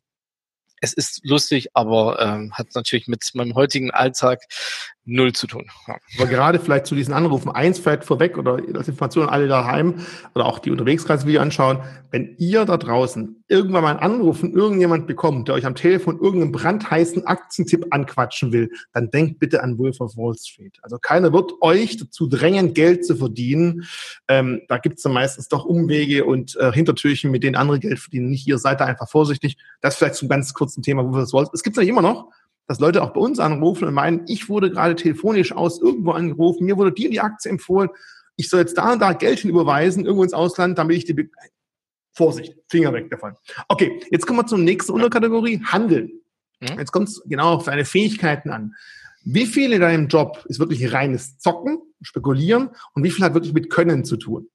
es 0.80 0.92
ist 0.92 1.20
lustig, 1.24 1.68
aber 1.74 2.20
ähm, 2.20 2.52
hat 2.52 2.68
natürlich 2.74 3.08
mit 3.08 3.28
meinem 3.34 3.54
heutigen 3.54 3.90
Alltag 3.90 4.42
null 5.04 5.32
zu 5.32 5.46
tun. 5.46 5.70
Ja. 5.86 5.96
Aber 6.18 6.26
gerade 6.26 6.58
vielleicht 6.58 6.86
zu 6.86 6.94
diesen 6.94 7.14
Anrufen, 7.14 7.50
eins 7.50 7.78
vielleicht 7.78 8.04
vorweg 8.04 8.36
oder 8.36 8.58
als 8.74 8.88
Information 8.88 9.24
an 9.24 9.30
alle 9.30 9.48
daheim 9.48 10.06
oder 10.34 10.46
auch 10.46 10.58
die 10.58 10.70
Unterwegskreisvideo 10.70 11.40
anschauen, 11.40 11.82
wenn 12.10 12.36
ihr 12.38 12.64
da 12.64 12.76
draußen 12.76 13.37
irgendwann 13.48 13.82
mal 13.82 13.90
einen 13.90 14.00
Anruf 14.00 14.40
von 14.40 14.52
irgendjemand 14.52 15.06
bekommt, 15.06 15.48
der 15.48 15.54
euch 15.54 15.66
am 15.66 15.74
Telefon 15.74 16.20
irgendeinen 16.20 16.52
brandheißen 16.52 17.26
Aktientipp 17.26 17.86
anquatschen 17.90 18.52
will, 18.52 18.70
dann 18.92 19.10
denkt 19.10 19.38
bitte 19.38 19.62
an 19.62 19.78
Wolf 19.78 20.00
of 20.00 20.16
Wall 20.16 20.36
Street. 20.36 20.78
Also 20.82 20.98
keiner 20.98 21.32
wird 21.32 21.52
euch 21.60 21.96
dazu 21.96 22.26
drängen, 22.26 22.74
Geld 22.74 23.06
zu 23.06 23.16
verdienen. 23.16 23.84
Ähm, 24.28 24.62
da 24.68 24.78
gibt 24.78 24.98
es 24.98 25.02
dann 25.02 25.12
meistens 25.12 25.48
doch 25.48 25.64
Umwege 25.64 26.24
und 26.24 26.56
äh, 26.56 26.72
Hintertürchen, 26.72 27.30
mit 27.30 27.42
denen 27.42 27.56
andere 27.56 27.78
Geld 27.78 27.98
verdienen. 27.98 28.30
Nicht 28.30 28.46
ihr 28.46 28.58
seid 28.58 28.80
da 28.80 28.84
einfach 28.84 29.08
vorsichtig. 29.08 29.56
Das 29.80 29.96
vielleicht 29.96 30.16
zum 30.16 30.28
ganz 30.28 30.52
kurzen 30.52 30.82
Thema 30.82 31.04
Wolf 31.04 31.26
of 31.26 31.32
Wall 31.32 31.44
Street. 31.46 31.54
Es 31.54 31.62
gibt 31.62 31.76
es 31.76 31.84
ja 31.84 31.88
immer 31.88 32.02
noch 32.02 32.30
dass 32.70 32.80
Leute 32.80 33.02
auch 33.02 33.14
bei 33.14 33.20
uns 33.20 33.38
anrufen 33.40 33.88
und 33.88 33.94
meinen, 33.94 34.24
ich 34.26 34.50
wurde 34.50 34.70
gerade 34.70 34.94
telefonisch 34.94 35.52
aus 35.52 35.80
irgendwo 35.80 36.10
angerufen, 36.10 36.66
mir 36.66 36.76
wurde 36.76 36.92
dir 36.92 37.08
die 37.08 37.20
Aktie 37.20 37.50
empfohlen, 37.50 37.88
ich 38.36 38.50
soll 38.50 38.60
jetzt 38.60 38.76
da 38.76 38.92
und 38.92 39.00
da 39.00 39.14
Geld 39.14 39.40
hinüberweisen, 39.40 40.04
irgendwo 40.04 40.22
ins 40.22 40.34
Ausland, 40.34 40.78
damit 40.78 40.98
ich 40.98 41.04
die... 41.04 41.14
Be 41.14 41.30
Vorsicht, 42.18 42.54
Finger 42.68 42.92
weg 42.92 43.08
davon. 43.10 43.34
Okay, 43.68 44.00
jetzt 44.10 44.26
kommen 44.26 44.40
wir 44.40 44.46
zur 44.46 44.58
nächsten 44.58 44.92
Unterkategorie, 44.92 45.62
Handeln. 45.64 46.10
Mhm. 46.60 46.78
Jetzt 46.78 46.90
kommt 46.92 47.08
es 47.08 47.22
genau 47.26 47.54
auf 47.54 47.64
deine 47.64 47.84
Fähigkeiten 47.84 48.50
an. 48.50 48.74
Wie 49.24 49.46
viel 49.46 49.72
in 49.72 49.80
deinem 49.80 50.08
Job 50.08 50.44
ist 50.48 50.58
wirklich 50.58 50.92
reines 50.92 51.38
Zocken, 51.38 51.78
Spekulieren 52.02 52.70
und 52.94 53.04
wie 53.04 53.10
viel 53.10 53.24
hat 53.24 53.34
wirklich 53.34 53.54
mit 53.54 53.70
Können 53.70 54.04
zu 54.04 54.16
tun? 54.16 54.48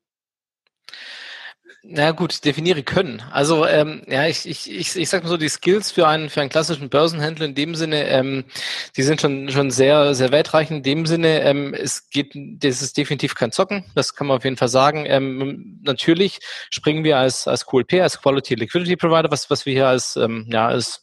Na 1.86 2.12
gut, 2.12 2.46
definiere 2.46 2.82
können. 2.82 3.22
Also 3.32 3.66
ähm, 3.66 4.04
ja, 4.08 4.26
ich, 4.26 4.48
ich, 4.48 4.72
ich, 4.72 4.96
ich 4.96 5.10
sag 5.10 5.22
mal 5.24 5.28
so, 5.30 5.36
die 5.36 5.50
Skills 5.50 5.92
für 5.92 6.08
einen 6.08 6.30
für 6.30 6.40
einen 6.40 6.50
klassischen 6.50 6.88
Börsenhändler 6.90 7.46
in 7.46 7.56
dem 7.56 7.76
Sinne, 7.76 8.08
ähm, 8.08 8.46
die 8.96 9.04
sind 9.04 9.20
schon 9.20 9.50
schon 9.50 9.70
sehr 9.70 10.16
sehr 10.16 10.32
weitreichend. 10.32 10.78
In 10.78 10.84
dem 10.84 11.06
Sinne, 11.06 11.42
ähm, 11.42 11.74
es 11.74 12.10
geht, 12.10 12.32
das 12.36 12.82
ist 12.82 12.96
definitiv 12.96 13.36
kein 13.36 13.52
Zocken. 13.52 13.84
Das 13.96 14.16
kann 14.16 14.28
man 14.28 14.38
auf 14.38 14.46
jeden 14.46 14.56
Fall 14.56 14.70
sagen. 14.70 15.06
Ähm, 15.06 15.82
natürlich 15.84 16.40
springen 16.70 17.04
wir 17.04 17.18
als 17.18 17.50
als 17.50 17.66
QLP, 17.66 17.96
als 17.96 18.22
Quality 18.22 18.56
Liquidity 18.56 18.96
Provider, 18.96 19.30
was 19.30 19.50
was 19.50 19.66
wir 19.66 19.74
hier 19.74 19.88
als 19.90 20.16
ähm, 20.16 20.48
ja 20.50 20.68
als 20.68 21.03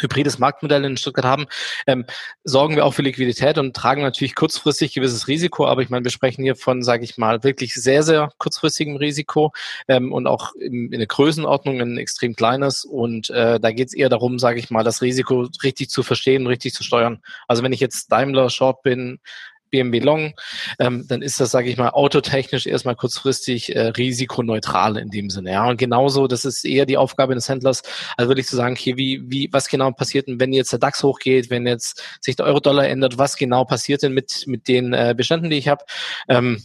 hybrides 0.00 0.38
Marktmodell 0.38 0.84
in 0.84 0.96
Stuttgart 0.96 1.24
haben, 1.24 1.46
ähm, 1.86 2.04
sorgen 2.44 2.76
wir 2.76 2.84
auch 2.84 2.94
für 2.94 3.02
Liquidität 3.02 3.58
und 3.58 3.74
tragen 3.74 4.02
natürlich 4.02 4.34
kurzfristig 4.34 4.94
gewisses 4.94 5.28
Risiko. 5.28 5.66
Aber 5.66 5.82
ich 5.82 5.90
meine, 5.90 6.04
wir 6.04 6.10
sprechen 6.10 6.42
hier 6.42 6.56
von, 6.56 6.82
sage 6.82 7.04
ich 7.04 7.18
mal, 7.18 7.44
wirklich 7.44 7.74
sehr, 7.74 8.02
sehr 8.02 8.30
kurzfristigem 8.38 8.96
Risiko 8.96 9.52
ähm, 9.88 10.12
und 10.12 10.26
auch 10.26 10.54
in, 10.54 10.92
in 10.92 10.98
der 10.98 11.06
Größenordnung 11.06 11.80
ein 11.80 11.98
extrem 11.98 12.34
kleines. 12.34 12.84
Und 12.84 13.30
äh, 13.30 13.60
da 13.60 13.72
geht 13.72 13.88
es 13.88 13.94
eher 13.94 14.08
darum, 14.08 14.38
sage 14.38 14.58
ich 14.58 14.70
mal, 14.70 14.84
das 14.84 15.02
Risiko 15.02 15.48
richtig 15.62 15.90
zu 15.90 16.02
verstehen, 16.02 16.46
richtig 16.46 16.74
zu 16.74 16.82
steuern. 16.82 17.22
Also 17.48 17.62
wenn 17.62 17.72
ich 17.72 17.80
jetzt 17.80 18.10
Daimler 18.10 18.50
Short 18.50 18.82
bin, 18.82 19.20
BMW 19.74 19.98
Long, 19.98 20.34
ähm, 20.78 21.04
dann 21.08 21.20
ist 21.20 21.40
das, 21.40 21.50
sage 21.50 21.68
ich 21.68 21.76
mal, 21.76 21.90
autotechnisch 21.90 22.66
erstmal 22.66 22.94
kurzfristig 22.94 23.74
äh, 23.74 23.88
risikoneutral 23.88 24.96
in 24.96 25.10
dem 25.10 25.30
Sinne. 25.30 25.50
Ja, 25.50 25.68
und 25.68 25.78
genauso, 25.78 26.28
das 26.28 26.44
ist 26.44 26.64
eher 26.64 26.86
die 26.86 26.96
Aufgabe 26.96 27.34
des 27.34 27.48
Händlers, 27.48 27.82
also 28.16 28.28
wirklich 28.28 28.46
zu 28.46 28.54
sagen, 28.54 28.74
okay, 28.74 28.96
wie, 28.96 29.22
wie, 29.26 29.48
was 29.50 29.68
genau 29.68 29.90
passiert 29.90 30.28
denn, 30.28 30.38
wenn 30.38 30.52
jetzt 30.52 30.70
der 30.70 30.78
DAX 30.78 31.02
hochgeht, 31.02 31.50
wenn 31.50 31.66
jetzt 31.66 32.02
sich 32.20 32.36
der 32.36 32.46
Euro-Dollar 32.46 32.86
ändert, 32.86 33.18
was 33.18 33.36
genau 33.36 33.64
passiert 33.64 34.02
denn 34.04 34.14
mit, 34.14 34.44
mit 34.46 34.68
den 34.68 34.92
äh, 34.92 35.12
Beständen, 35.16 35.50
die 35.50 35.58
ich 35.58 35.66
habe? 35.66 35.84
Ähm, 36.28 36.62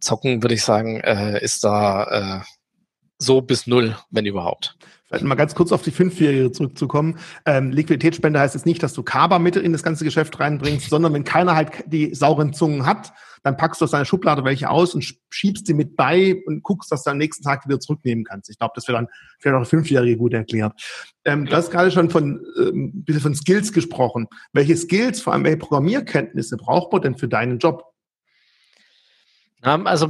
Zocken, 0.00 0.42
würde 0.42 0.54
ich 0.54 0.62
sagen, 0.62 1.00
äh, 1.00 1.42
ist 1.42 1.64
da 1.64 2.40
äh, 2.40 2.44
so 3.18 3.40
bis 3.40 3.66
null, 3.66 3.96
wenn 4.10 4.26
überhaupt. 4.26 4.76
Vielleicht 5.10 5.24
mal 5.24 5.34
ganz 5.34 5.56
kurz 5.56 5.72
auf 5.72 5.82
die 5.82 5.90
Fünfjährige 5.90 6.52
zurückzukommen. 6.52 7.18
Ähm, 7.44 7.72
Liquiditätsspende 7.72 8.38
heißt 8.38 8.54
jetzt 8.54 8.64
nicht, 8.64 8.80
dass 8.80 8.92
du 8.92 9.02
Kaba 9.02 9.40
mit 9.40 9.56
in 9.56 9.72
das 9.72 9.82
ganze 9.82 10.04
Geschäft 10.04 10.38
reinbringst, 10.38 10.88
sondern 10.90 11.12
wenn 11.12 11.24
keiner 11.24 11.56
halt 11.56 11.72
die 11.86 12.14
sauren 12.14 12.52
Zungen 12.52 12.86
hat, 12.86 13.12
dann 13.42 13.56
packst 13.56 13.80
du 13.80 13.86
aus 13.86 13.90
deiner 13.90 14.04
Schublade 14.04 14.44
welche 14.44 14.70
aus 14.70 14.94
und 14.94 15.04
schiebst 15.30 15.66
die 15.66 15.74
mit 15.74 15.96
bei 15.96 16.40
und 16.46 16.62
guckst, 16.62 16.92
dass 16.92 17.02
du 17.02 17.10
am 17.10 17.18
nächsten 17.18 17.42
Tag 17.42 17.66
wieder 17.66 17.80
zurücknehmen 17.80 18.24
kannst. 18.24 18.50
Ich 18.50 18.58
glaube, 18.58 18.72
das 18.76 18.86
wäre 18.86 18.98
dann 18.98 19.08
vielleicht 19.40 19.60
auch 19.60 19.68
Fünfjährige 19.68 20.16
gut 20.16 20.32
erklärt. 20.32 20.80
Ähm, 21.24 21.46
Du 21.46 21.56
hast 21.56 21.72
gerade 21.72 21.90
schon 21.90 22.08
von 22.10 22.44
ähm, 22.56 23.02
bisschen 23.04 23.22
von 23.22 23.34
Skills 23.34 23.72
gesprochen. 23.72 24.28
Welche 24.52 24.76
Skills, 24.76 25.20
vor 25.20 25.32
allem 25.32 25.42
welche 25.42 25.56
Programmierkenntnisse 25.56 26.56
braucht 26.56 26.92
man 26.92 27.02
denn 27.02 27.16
für 27.16 27.26
deinen 27.26 27.58
Job? 27.58 27.82
Also 29.62 30.08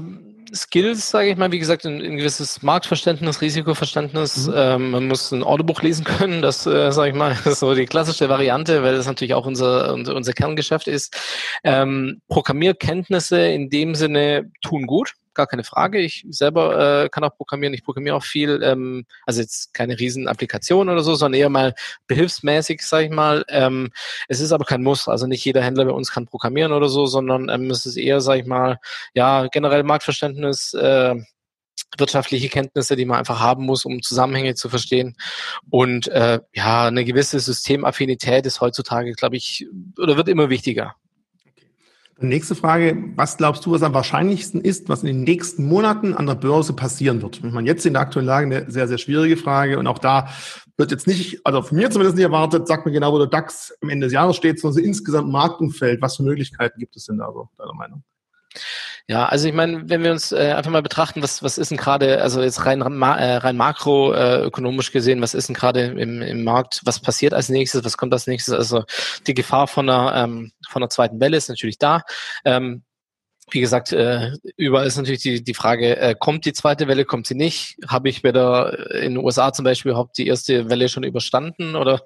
Skills, 0.55 1.11
sage 1.11 1.31
ich 1.31 1.37
mal, 1.37 1.53
wie 1.53 1.59
gesagt, 1.59 1.85
ein, 1.85 2.01
ein 2.01 2.17
gewisses 2.17 2.63
Marktverständnis, 2.63 3.41
Risikoverständnis. 3.41 4.47
Mhm. 4.47 4.55
Ähm, 4.57 4.91
man 4.91 5.09
muss 5.09 5.31
ein 5.33 5.43
Orderbuch 5.43 5.83
lesen 5.83 6.05
können, 6.05 6.43
das, 6.43 6.67
äh, 6.67 6.91
sage 6.93 7.11
ich 7.11 7.17
mal, 7.17 7.37
ist 7.45 7.61
so 7.61 7.75
die 7.75 7.87
klassische 7.87 8.29
Variante, 8.29 8.83
weil 8.83 8.97
das 8.97 9.07
natürlich 9.07 9.35
auch 9.35 9.47
unser, 9.47 9.93
unser, 9.93 10.15
unser 10.15 10.33
Kerngeschäft 10.33 10.89
ist. 10.89 11.17
Ähm, 11.65 12.21
Programmierkenntnisse 12.29 13.41
in 13.47 13.71
dem 13.71 13.95
Sinne 13.95 14.51
tun 14.63 14.87
gut 14.87 15.15
gar 15.35 15.47
keine 15.47 15.65
Frage. 15.65 15.99
Ich 16.01 16.25
selber 16.29 17.05
äh, 17.05 17.09
kann 17.09 17.25
auch 17.25 17.37
programmieren, 17.37 17.75
ich 17.75 17.85
programmiere 17.85 18.17
auch 18.17 18.25
viel, 18.25 18.63
ähm, 18.63 19.07
also 19.27 19.41
jetzt 19.41 19.75
keine 19.75 19.99
riesen 19.99 20.29
Applikation 20.29 20.89
oder 20.89 21.03
so, 21.03 21.15
sondern 21.15 21.41
eher 21.41 21.49
mal 21.49 21.75
behilfsmäßig, 22.07 22.83
sage 22.83 23.07
ich 23.07 23.11
mal. 23.11 23.45
Ähm, 23.49 23.91
es 24.29 24.41
ist 24.41 24.53
aber 24.53 24.65
kein 24.65 24.83
Muss, 24.83 25.09
also 25.09 25.27
nicht 25.27 25.45
jeder 25.45 25.63
Händler 25.63 25.85
bei 25.85 25.93
uns 25.93 26.11
kann 26.13 26.27
programmieren 26.27 26.73
oder 26.73 26.89
so, 26.89 27.07
sondern 27.07 27.49
ähm, 27.49 27.71
es 27.71 27.87
ist 27.87 27.97
eher, 27.97 28.21
sage 28.21 28.41
ich 28.41 28.47
mal, 28.47 28.79
ja, 29.15 29.47
generell 29.49 29.83
Marktverständnis, 29.83 30.75
äh, 30.75 31.17
wirtschaftliche 31.99 32.49
Kenntnisse, 32.49 32.97
die 32.97 33.05
man 33.05 33.19
einfach 33.19 33.41
haben 33.41 33.65
muss, 33.65 33.85
um 33.85 34.03
Zusammenhänge 34.03 34.55
zu 34.55 34.69
verstehen. 34.69 35.17
Und 35.71 36.09
äh, 36.09 36.41
ja, 36.55 36.87
eine 36.87 37.05
gewisse 37.05 37.41
Systemaffinität 37.41 38.47
ist 38.47 38.61
heutzutage, 38.61 39.13
glaube 39.13 39.37
ich, 39.37 39.67
oder 39.99 40.17
wird 40.17 40.29
immer 40.29 40.51
wichtiger. 40.51 40.95
Nächste 42.23 42.55
Frage, 42.55 43.03
was 43.17 43.39
glaubst 43.39 43.65
du, 43.65 43.73
was 43.73 43.83
am 43.83 43.95
wahrscheinlichsten 43.95 44.61
ist, 44.61 44.91
was 44.91 45.03
in 45.03 45.07
den 45.07 45.23
nächsten 45.23 45.65
Monaten 45.65 46.13
an 46.13 46.27
der 46.27 46.35
Börse 46.35 46.75
passieren 46.75 47.23
wird? 47.23 47.39
Ich 47.43 47.43
meine, 47.43 47.67
jetzt 47.67 47.87
in 47.87 47.95
der 47.95 48.03
aktuellen 48.03 48.27
Lage 48.27 48.45
eine 48.45 48.71
sehr, 48.71 48.87
sehr 48.89 48.99
schwierige 48.99 49.39
Frage 49.39 49.79
und 49.79 49.87
auch 49.87 49.99
da 49.99 50.29
wird 50.77 50.91
jetzt 50.91 51.07
nicht, 51.07 51.41
also 51.47 51.63
von 51.63 51.79
mir 51.79 51.91
zumindest 51.91 52.17
nicht 52.17 52.25
erwartet, 52.25 52.69
sag 52.69 52.85
mir 52.85 52.93
genau, 52.93 53.13
wo 53.13 53.19
der 53.19 53.27
DAX 53.27 53.75
am 53.81 53.89
Ende 53.89 54.07
des 54.07 54.13
Jahres 54.13 54.37
steht, 54.37 54.61
sondern 54.61 54.83
so 54.83 54.87
insgesamt 54.87 55.31
Marktumfeld. 55.31 56.03
Was 56.03 56.17
für 56.17 56.23
Möglichkeiten 56.23 56.79
gibt 56.79 56.95
es 56.95 57.07
denn 57.07 57.19
da 57.19 57.33
so, 57.33 57.49
deiner 57.57 57.75
Meinung? 57.75 58.03
Ja, 59.07 59.27
also 59.27 59.49
ich 59.49 59.55
meine, 59.55 59.89
wenn 59.89 60.03
wir 60.03 60.13
uns 60.13 60.33
äh, 60.33 60.53
einfach 60.57 60.71
mal 60.71 60.83
betrachten, 60.83 61.23
was, 61.23 61.43
was 61.43 61.59
ist 61.59 61.71
denn 61.71 61.79
gerade, 61.79 62.23
also 62.23 62.43
jetzt 62.43 62.65
rein, 62.67 62.81
äh, 62.81 63.37
rein 63.37 63.57
makroökonomisch 63.57 64.91
äh, 64.91 64.93
gesehen, 64.93 65.21
was 65.21 65.35
ist 65.35 65.49
denn 65.49 65.55
gerade 65.55 65.83
im, 65.83 66.23
im 66.23 66.45
Markt, 66.45 66.81
was 66.85 67.01
passiert 67.01 67.35
als 67.35 67.49
nächstes, 67.49 67.85
was 67.85 67.97
kommt 67.97 68.13
als 68.13 68.27
nächstes? 68.27 68.55
Also 68.55 68.85
die 69.27 69.35
Gefahr 69.35 69.67
von 69.67 69.89
einer, 69.89 70.15
ähm, 70.15 70.53
von 70.69 70.83
einer 70.83 70.91
zweiten 70.91 71.21
Welle 71.21 71.37
ist 71.37 71.49
natürlich 71.49 71.79
da. 71.79 72.03
Ähm, 72.45 72.83
wie 73.53 73.61
gesagt, 73.61 73.93
äh, 73.93 74.33
überall 74.57 74.87
ist 74.87 74.97
natürlich 74.97 75.23
die, 75.23 75.43
die 75.43 75.55
Frage, 75.55 75.97
äh, 75.97 76.15
kommt 76.19 76.45
die 76.45 76.53
zweite 76.53 76.89
Welle, 76.89 77.05
kommt 77.05 77.27
sie 77.27 77.35
nicht? 77.35 77.77
Habe 77.87 78.09
ich 78.09 78.25
wieder 78.25 78.95
in 78.95 79.15
den 79.15 79.25
USA 79.25 79.53
zum 79.53 79.65
Beispiel 79.65 79.91
überhaupt 79.91 80.19
die 80.19 80.27
erste 80.27 80.69
Welle 80.71 80.89
schon 80.89 81.03
überstanden? 81.03 81.77
Oder 81.77 82.01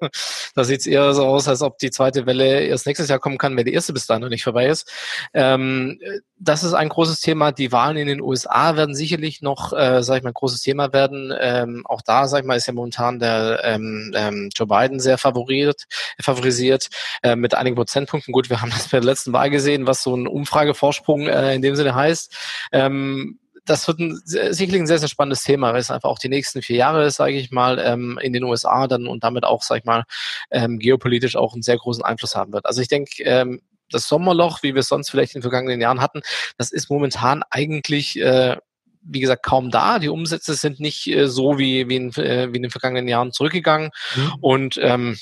da 0.55 0.63
sieht 0.63 0.81
es 0.81 0.87
eher 0.87 1.13
so 1.13 1.25
aus, 1.25 1.47
als 1.47 1.61
ob 1.61 1.77
die 1.77 1.91
zweite 1.91 2.25
Welle 2.25 2.61
erst 2.61 2.85
nächstes 2.85 3.09
Jahr 3.09 3.19
kommen 3.19 3.37
kann, 3.37 3.55
wenn 3.57 3.65
die 3.65 3.73
erste 3.73 3.93
bis 3.93 4.07
dahin 4.07 4.21
noch 4.21 4.29
nicht 4.29 4.43
vorbei 4.43 4.67
ist. 4.67 4.91
Ähm, 5.33 5.99
das 6.37 6.63
ist 6.63 6.73
ein 6.73 6.89
großes 6.89 7.21
Thema. 7.21 7.51
Die 7.51 7.71
Wahlen 7.71 7.97
in 7.97 8.07
den 8.07 8.21
USA 8.21 8.75
werden 8.75 8.93
sicherlich 8.93 9.41
noch, 9.41 9.71
äh, 9.71 10.03
sage 10.03 10.17
ich 10.17 10.23
mal, 10.23 10.31
ein 10.31 10.33
großes 10.33 10.61
Thema 10.61 10.91
werden. 10.91 11.33
Ähm, 11.39 11.83
auch 11.85 12.01
da, 12.01 12.27
sage 12.27 12.41
ich 12.41 12.47
mal, 12.47 12.57
ist 12.57 12.67
ja 12.67 12.73
momentan 12.73 13.19
der 13.19 13.61
ähm, 13.63 14.11
ähm, 14.15 14.49
Joe 14.53 14.67
Biden 14.67 14.99
sehr 14.99 15.17
favoriert, 15.17 15.83
favorisiert 16.21 16.89
äh, 17.23 17.35
mit 17.35 17.55
einigen 17.55 17.75
Prozentpunkten. 17.75 18.33
Gut, 18.33 18.49
wir 18.49 18.61
haben 18.61 18.71
das 18.71 18.89
bei 18.89 18.99
der 18.99 19.05
letzten 19.05 19.31
Wahl 19.33 19.49
gesehen, 19.49 19.87
was 19.87 20.03
so 20.03 20.15
ein 20.15 20.27
Umfragevorsprung 20.27 21.27
äh, 21.35 21.55
in 21.55 21.61
dem 21.61 21.75
Sinne 21.75 21.95
heißt. 21.95 22.35
Ähm, 22.71 23.39
das 23.65 23.87
wird 23.87 23.99
ein, 23.99 24.21
sicherlich 24.25 24.81
ein 24.81 24.87
sehr, 24.87 24.99
sehr 24.99 25.09
spannendes 25.09 25.43
Thema, 25.43 25.73
weil 25.73 25.79
es 25.79 25.89
einfach 25.89 26.09
auch 26.09 26.19
die 26.19 26.29
nächsten 26.29 26.61
vier 26.61 26.77
Jahre, 26.77 27.09
sage 27.09 27.33
ich 27.33 27.51
mal, 27.51 27.79
ähm, 27.79 28.19
in 28.21 28.31
den 28.31 28.43
USA 28.43 28.87
dann 28.87 29.07
und 29.07 29.23
damit 29.23 29.43
auch, 29.43 29.63
sage 29.63 29.79
ich 29.79 29.85
mal, 29.85 30.03
ähm, 30.51 30.77
geopolitisch 30.77 31.35
auch 31.35 31.53
einen 31.53 31.63
sehr 31.63 31.77
großen 31.77 32.03
Einfluss 32.03 32.35
haben 32.35 32.53
wird. 32.53 32.65
Also 32.67 32.81
ich 32.81 32.87
denke, 32.87 33.23
ähm, 33.23 33.61
das 33.89 34.07
Sommerloch, 34.07 34.61
wie 34.61 34.75
wir 34.75 34.81
es 34.81 34.87
sonst 34.87 35.09
vielleicht 35.09 35.33
in 35.33 35.39
den 35.39 35.43
vergangenen 35.43 35.81
Jahren 35.81 36.01
hatten, 36.01 36.21
das 36.57 36.71
ist 36.71 36.89
momentan 36.89 37.43
eigentlich 37.49 38.19
äh, 38.19 38.57
wie 39.07 39.19
gesagt, 39.19 39.43
kaum 39.43 39.69
da. 39.69 39.99
Die 39.99 40.09
Umsätze 40.09 40.55
sind 40.55 40.79
nicht 40.79 41.07
äh, 41.07 41.27
so 41.27 41.57
wie, 41.57 41.87
wie, 41.87 41.95
in, 41.95 42.11
äh, 42.13 42.51
wie 42.51 42.57
in 42.57 42.63
den 42.63 42.71
vergangenen 42.71 43.07
Jahren 43.07 43.31
zurückgegangen. 43.31 43.91
Mhm. 44.15 44.33
Und 44.41 44.79
ähm, 44.81 45.17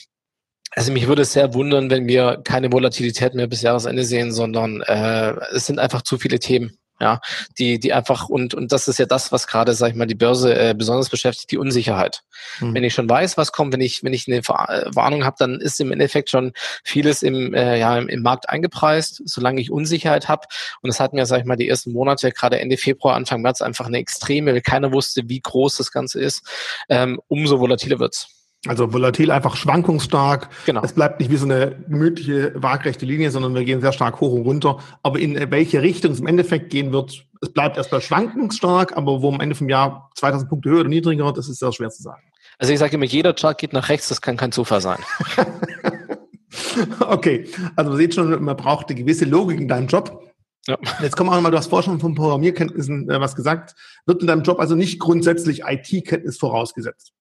also 0.75 0.91
mich 0.91 1.07
würde 1.07 1.23
es 1.23 1.33
sehr 1.33 1.53
wundern, 1.53 1.89
wenn 1.89 2.07
wir 2.07 2.41
keine 2.43 2.71
Volatilität 2.71 3.33
mehr 3.33 3.47
bis 3.47 3.61
Jahresende 3.61 4.03
sehen, 4.03 4.31
sondern 4.31 4.81
äh, 4.81 5.33
es 5.53 5.65
sind 5.65 5.79
einfach 5.79 6.01
zu 6.01 6.17
viele 6.17 6.39
Themen. 6.39 6.77
Ja, 7.01 7.19
die, 7.57 7.79
die 7.79 7.91
einfach, 7.91 8.29
und, 8.29 8.53
und 8.53 8.71
das 8.71 8.87
ist 8.87 8.99
ja 8.99 9.05
das, 9.05 9.31
was 9.31 9.47
gerade, 9.47 9.73
sag 9.73 9.89
ich 9.89 9.95
mal, 9.95 10.05
die 10.05 10.15
Börse 10.15 10.55
äh, 10.55 10.73
besonders 10.77 11.09
beschäftigt, 11.09 11.51
die 11.51 11.57
Unsicherheit. 11.57 12.21
Mhm. 12.61 12.75
Wenn 12.75 12.83
ich 12.83 12.93
schon 12.93 13.09
weiß, 13.09 13.35
was 13.35 13.51
kommt, 13.51 13.73
wenn 13.73 13.81
ich, 13.81 14.03
wenn 14.03 14.13
ich 14.13 14.27
eine 14.27 14.37
äh, 14.37 14.95
Warnung 14.95 15.25
habe, 15.25 15.35
dann 15.39 15.59
ist 15.59 15.81
im 15.81 15.91
Endeffekt 15.91 16.29
schon 16.29 16.53
vieles 16.83 17.21
im, 17.23 17.53
äh, 17.55 17.77
ja, 17.77 17.97
im, 17.97 18.07
im 18.07 18.21
Markt 18.21 18.47
eingepreist, 18.47 19.21
solange 19.25 19.59
ich 19.59 19.71
Unsicherheit 19.71 20.29
habe. 20.29 20.47
Und 20.81 20.87
das 20.87 20.99
hatten 21.01 21.17
ja, 21.17 21.25
sag 21.25 21.39
ich 21.39 21.45
mal, 21.45 21.57
die 21.57 21.67
ersten 21.67 21.91
Monate, 21.91 22.31
gerade 22.31 22.59
Ende 22.59 22.77
Februar, 22.77 23.15
Anfang 23.15 23.41
März, 23.41 23.61
einfach 23.61 23.87
eine 23.87 23.97
extreme, 23.97 24.53
weil 24.53 24.61
keiner 24.61 24.93
wusste, 24.93 25.23
wie 25.25 25.41
groß 25.41 25.77
das 25.77 25.91
Ganze 25.91 26.21
ist, 26.21 26.43
ähm, 26.87 27.19
umso 27.27 27.59
volatiler 27.59 27.99
wird's. 27.99 28.42
Also 28.65 28.93
volatil 28.93 29.29
einfach 29.29 29.57
schwankungsstark. 29.57 30.49
Genau. 30.65 30.81
Es 30.83 30.93
bleibt 30.93 31.19
nicht 31.19 31.29
wie 31.29 31.35
so 31.35 31.45
eine 31.45 31.75
gemütliche, 31.89 32.53
waagrechte 32.55 33.05
Linie, 33.05 33.29
sondern 33.29 33.53
wir 33.55 33.65
gehen 33.65 33.81
sehr 33.81 33.91
stark 33.91 34.21
hoch 34.21 34.31
und 34.31 34.43
runter. 34.43 34.77
Aber 35.01 35.19
in 35.19 35.51
welche 35.51 35.81
Richtung 35.81 36.13
es 36.13 36.21
im 36.21 36.27
Endeffekt 36.27 36.69
gehen 36.69 36.93
wird, 36.93 37.25
es 37.41 37.51
bleibt 37.51 37.75
erstmal 37.75 38.01
schwankungsstark, 38.01 38.95
aber 38.95 39.21
wo 39.21 39.29
am 39.29 39.41
Ende 39.41 39.55
vom 39.55 39.67
Jahr 39.67 40.09
2000 40.15 40.49
Punkte 40.49 40.69
höher 40.69 40.79
oder 40.81 40.89
niedriger 40.89 41.25
wird, 41.25 41.37
das 41.37 41.49
ist 41.49 41.59
sehr 41.59 41.73
schwer 41.73 41.89
zu 41.89 42.03
sagen. 42.03 42.23
Also 42.57 42.71
ich 42.71 42.79
sage 42.79 42.95
immer, 42.95 43.05
jeder 43.05 43.33
Chart 43.33 43.57
geht 43.57 43.73
nach 43.73 43.89
rechts, 43.89 44.07
das 44.07 44.21
kann 44.21 44.37
kein 44.37 44.53
Zufall 44.53 44.79
sein. 44.79 44.99
okay, 47.01 47.49
also 47.75 47.91
man 47.91 47.99
sieht 47.99 48.15
schon, 48.15 48.43
man 48.43 48.55
braucht 48.55 48.87
eine 48.89 48.97
gewisse 48.97 49.25
Logik 49.25 49.59
in 49.59 49.67
deinem 49.67 49.87
Job. 49.87 50.23
Ja. 50.67 50.77
Jetzt 51.01 51.17
kommen 51.17 51.29
wir 51.29 51.35
nochmal, 51.35 51.51
du 51.51 51.57
hast 51.57 51.67
vorher 51.67 51.83
schon 51.83 51.99
von 51.99 52.15
Programmierkenntnissen 52.15 53.09
äh, 53.09 53.19
was 53.19 53.35
gesagt. 53.35 53.75
Wird 54.05 54.21
in 54.21 54.27
deinem 54.27 54.43
Job 54.43 54.59
also 54.59 54.75
nicht 54.75 54.99
grundsätzlich 54.99 55.63
IT-Kenntnis 55.65 56.37
vorausgesetzt? 56.37 57.12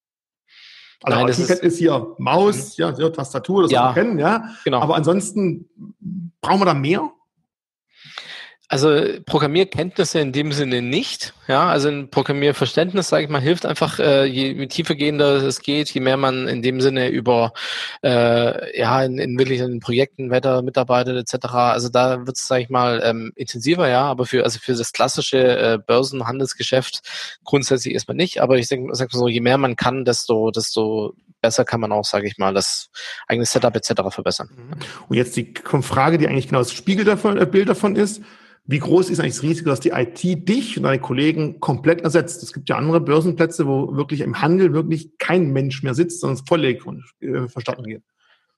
Also 1.03 1.19
Nein, 1.19 1.27
das 1.27 1.39
ist, 1.39 1.51
ist 1.51 1.79
hier 1.79 2.15
Maus, 2.19 2.79
mhm. 2.79 2.85
ja, 2.85 2.91
ja 2.93 3.11
Tastatur, 3.11 3.63
das 3.63 3.73
ja, 3.73 3.89
wir 3.89 3.95
kennen, 3.95 4.19
ja. 4.19 4.51
Genau. 4.65 4.81
Aber 4.81 4.95
ansonsten 4.95 5.69
brauchen 6.41 6.61
wir 6.61 6.67
da 6.67 6.75
mehr? 6.75 7.11
Also 8.73 9.03
Programmierkenntnisse 9.27 10.19
in 10.19 10.33
dem 10.33 10.51
Sinne 10.51 10.81
nicht. 10.81 11.35
Ja, 11.47 11.69
also 11.69 11.91
ein 11.91 12.09
Programmierverständnis, 12.09 13.11
sage 13.11 13.25
ich 13.25 13.29
mal, 13.29 13.43
hilft 13.43 13.67
einfach, 13.67 13.99
äh, 13.99 14.25
je 14.25 14.67
tiefergehender 14.67 15.43
es 15.43 15.61
geht, 15.61 15.91
je 15.91 16.01
mehr 16.01 16.17
man 16.17 16.49
in 16.49 16.63
dem 16.63 16.81
Sinne 16.81 17.11
über 17.11 17.53
äh, 18.03 18.79
ja 18.79 19.05
in, 19.05 19.19
in 19.19 19.39
wirklich 19.39 19.61
in 19.61 19.81
Projekten 19.81 20.31
weiter 20.31 20.63
mitarbeitet 20.63 21.19
etc. 21.19 21.53
Also 21.53 21.91
da 21.91 22.27
wird 22.27 22.39
es, 22.39 22.49
sage 22.49 22.63
ich 22.63 22.71
mal, 22.71 23.03
ähm, 23.05 23.33
intensiver, 23.37 23.91
ja, 23.91 24.05
aber 24.05 24.25
für 24.25 24.43
also 24.43 24.59
für 24.59 24.73
das 24.73 24.93
klassische 24.93 25.37
äh, 25.39 25.79
Börsenhandelsgeschäft 25.79 27.03
grundsätzlich 27.45 27.93
erstmal 27.93 28.17
nicht. 28.17 28.41
Aber 28.41 28.57
ich 28.57 28.69
denke, 28.69 28.95
sag 28.95 29.13
mal 29.13 29.19
so, 29.19 29.29
je 29.29 29.43
mehr 29.43 29.59
man 29.59 29.77
kann, 29.77 30.07
desto 30.07 30.51
desto 30.51 31.13
besser 31.43 31.67
kann 31.67 31.81
man 31.81 31.93
auch, 31.93 32.07
sage 32.07 32.27
ich 32.27 32.39
mal, 32.39 32.55
das 32.55 32.89
eigene 33.29 33.45
Setup 33.45 33.77
etc. 33.77 34.01
verbessern. 34.09 34.49
Mhm. 34.57 34.79
Und 35.09 35.17
jetzt 35.19 35.37
die 35.37 35.53
Frage, 35.83 36.17
die 36.17 36.27
eigentlich 36.27 36.49
genau 36.49 36.61
das 36.61 36.73
Spiegel 36.73 37.05
davon, 37.05 37.37
äh, 37.37 37.45
Bild 37.45 37.69
davon 37.69 37.97
ist 37.97 38.23
wie 38.65 38.79
groß 38.79 39.11
ist 39.11 39.19
eigentlich 39.19 39.35
das 39.35 39.43
Risiko, 39.43 39.71
dass 39.71 39.81
die 39.81 39.91
IT 39.91 40.49
dich 40.49 40.77
und 40.77 40.85
deine 40.85 41.01
Kollegen 41.01 41.59
komplett 41.61 42.03
ersetzt? 42.03 42.43
Es 42.43 42.53
gibt 42.53 42.69
ja 42.69 42.77
andere 42.77 43.01
Börsenplätze, 43.01 43.67
wo 43.67 43.97
wirklich 43.97 44.21
im 44.21 44.41
Handel 44.41 44.73
wirklich 44.73 45.19
kein 45.19 45.53
Mensch 45.53 45.83
mehr 45.83 45.95
sitzt, 45.95 46.21
sondern 46.21 46.37
es 46.37 46.49
voll 46.49 46.65
elektronisch 46.65 47.13
äh, 47.21 47.49
verstanden 47.49 47.85
geht. 47.85 48.03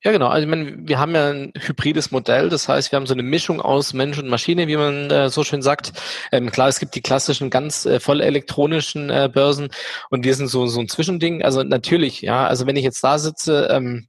Ja, 0.05 0.13
genau. 0.13 0.27
Also 0.27 0.45
ich 0.47 0.51
meine, 0.51 0.87
wir 0.87 0.99
haben 0.99 1.15
ja 1.15 1.31
ein 1.31 1.53
hybrides 1.59 2.11
Modell. 2.11 2.51
Das 2.51 2.69
heißt, 2.69 2.93
wir 2.93 2.99
haben 2.99 3.07
so 3.07 3.15
eine 3.15 3.23
Mischung 3.23 3.63
aus 3.63 3.95
Mensch 3.95 4.19
und 4.19 4.29
Maschine, 4.29 4.69
wie 4.69 4.77
man 4.77 5.11
äh, 5.11 5.31
so 5.31 5.45
schön 5.45 5.63
sagt. 5.63 5.95
Ähm, 6.31 6.51
klar, 6.51 6.69
es 6.69 6.79
gibt 6.79 6.95
die 6.95 7.01
klassischen, 7.01 7.49
ganz 7.49 7.87
äh, 7.87 8.01
voll 8.01 8.21
elektronischen 8.21 9.09
äh, 9.09 9.31
Börsen 9.33 9.71
und 10.11 10.25
wir 10.25 10.35
sind 10.35 10.49
so, 10.49 10.67
so 10.67 10.79
ein 10.81 10.89
Zwischending. 10.89 11.43
Also 11.43 11.63
natürlich, 11.63 12.21
ja. 12.21 12.47
Also 12.47 12.67
wenn 12.67 12.77
ich 12.77 12.85
jetzt 12.85 13.03
da 13.03 13.19
sitze, 13.19 13.69
ähm, 13.71 14.09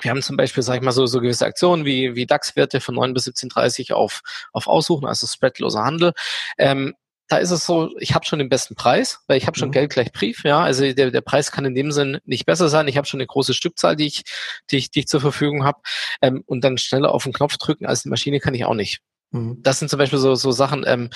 wir 0.00 0.10
haben 0.10 0.22
zum 0.22 0.36
Beispiel, 0.36 0.62
sag 0.62 0.76
ich 0.76 0.82
mal, 0.82 0.92
so, 0.92 1.06
so 1.06 1.20
gewisse 1.20 1.46
Aktionen 1.46 1.84
wie, 1.84 2.14
wie 2.14 2.26
DAX-Werte 2.26 2.80
von 2.80 2.94
9 2.94 3.14
bis 3.14 3.26
17,30 3.26 3.92
auf, 3.92 4.22
auf 4.52 4.66
Aussuchen, 4.66 5.06
also 5.06 5.26
spreadloser 5.26 5.84
Handel. 5.84 6.12
Ähm, 6.56 6.94
da 7.28 7.36
ist 7.36 7.50
es 7.50 7.66
so, 7.66 7.90
ich 7.98 8.14
habe 8.14 8.24
schon 8.24 8.38
den 8.38 8.48
besten 8.48 8.74
Preis, 8.74 9.20
weil 9.26 9.36
ich 9.36 9.46
habe 9.46 9.58
schon 9.58 9.68
mhm. 9.68 9.72
Geld 9.72 9.90
gleich 9.90 10.12
Brief, 10.12 10.44
ja. 10.44 10.60
Also 10.60 10.90
der, 10.92 11.10
der 11.10 11.20
Preis 11.20 11.52
kann 11.52 11.66
in 11.66 11.74
dem 11.74 11.92
Sinn 11.92 12.18
nicht 12.24 12.46
besser 12.46 12.70
sein. 12.70 12.88
Ich 12.88 12.96
habe 12.96 13.06
schon 13.06 13.20
eine 13.20 13.26
große 13.26 13.52
Stückzahl, 13.52 13.96
die 13.96 14.06
ich, 14.06 14.22
die 14.70 14.78
ich, 14.78 14.90
die 14.90 15.00
ich 15.00 15.08
zur 15.08 15.20
Verfügung 15.20 15.64
habe. 15.64 15.78
Ähm, 16.22 16.42
und 16.46 16.64
dann 16.64 16.78
schneller 16.78 17.12
auf 17.12 17.24
den 17.24 17.34
Knopf 17.34 17.58
drücken 17.58 17.86
als 17.86 18.02
die 18.02 18.08
Maschine 18.08 18.40
kann 18.40 18.54
ich 18.54 18.64
auch 18.64 18.74
nicht. 18.74 19.00
Mhm. 19.30 19.58
Das 19.62 19.78
sind 19.78 19.88
zum 19.88 19.98
Beispiel 19.98 20.18
so, 20.18 20.34
so 20.36 20.52
Sachen, 20.52 20.84
ähm, 20.86 21.10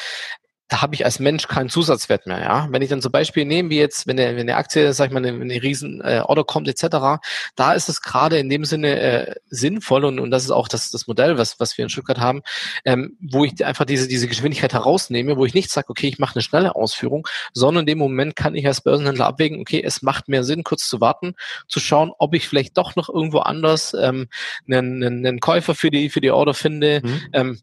da 0.73 0.81
habe 0.81 0.95
ich 0.95 1.05
als 1.05 1.19
Mensch 1.19 1.49
keinen 1.49 1.69
Zusatzwert 1.69 2.27
mehr. 2.27 2.41
Ja, 2.41 2.69
wenn 2.71 2.81
ich 2.81 2.89
dann 2.89 3.03
zum 3.03 3.13
Beispiel 3.13 3.45
nehme, 3.45 3.69
wie 3.69 3.77
jetzt, 3.77 4.07
wenn 4.07 4.17
der, 4.17 4.37
wenn 4.37 4.47
der 4.47 4.57
Aktie, 4.57 4.95
sag 4.95 5.09
ich 5.09 5.13
mal, 5.13 5.19
eine, 5.19 5.39
eine 5.39 5.63
riesen 5.63 6.01
äh, 6.01 6.23
Order 6.25 6.45
kommt 6.45 6.67
etc., 6.67 7.21
da 7.57 7.75
ist 7.75 7.91
es 7.91 8.01
gerade 8.01 8.39
in 8.39 8.49
dem 8.49 8.65
Sinne 8.65 8.99
äh, 8.99 9.35
sinnvoll 9.51 10.07
und, 10.07 10.19
und 10.19 10.31
das 10.31 10.45
ist 10.45 10.51
auch 10.51 10.69
das, 10.69 10.91
das 10.91 11.07
Modell, 11.07 11.37
was, 11.37 11.61
was 11.61 11.77
wir 11.77 11.83
in 11.83 11.91
Stuttgart 11.91 12.21
haben, 12.21 12.41
ähm, 12.87 13.19
wo 13.21 13.45
ich 13.45 13.63
einfach 13.67 13.85
diese, 13.85 14.09
diese 14.09 14.29
Geschwindigkeit 14.29 14.73
herausnehme, 14.73 15.37
wo 15.37 15.45
ich 15.45 15.53
nicht 15.53 15.71
sage, 15.71 15.91
okay, 15.91 16.09
ich 16.09 16.19
mache 16.19 16.37
eine 16.37 16.43
schnelle 16.43 16.75
Ausführung, 16.75 17.29
sondern 17.53 17.83
in 17.83 17.89
dem 17.89 17.99
Moment 17.99 18.35
kann 18.35 18.55
ich 18.55 18.67
als 18.67 18.81
Börsenhändler 18.81 19.27
abwägen, 19.27 19.61
okay, 19.61 19.83
es 19.85 20.01
macht 20.01 20.29
mehr 20.29 20.43
Sinn, 20.43 20.65
kurz 20.65 20.89
zu 20.89 21.03
warten, 21.03 21.35
zu 21.69 21.81
schauen, 21.81 22.13
ob 22.19 22.33
ich 22.35 22.49
vielleicht 22.49 22.79
doch 22.79 22.97
noch 22.97 23.11
irgendwo 23.11 23.41
anders 23.41 23.93
ähm, 23.93 24.29
einen, 24.67 25.05
einen, 25.05 25.27
einen 25.27 25.41
Käufer 25.41 25.75
für 25.75 25.91
die, 25.91 26.09
für 26.09 26.23
die 26.23 26.31
Order 26.31 26.55
finde. 26.55 27.03
Mhm. 27.05 27.21
Ähm, 27.35 27.59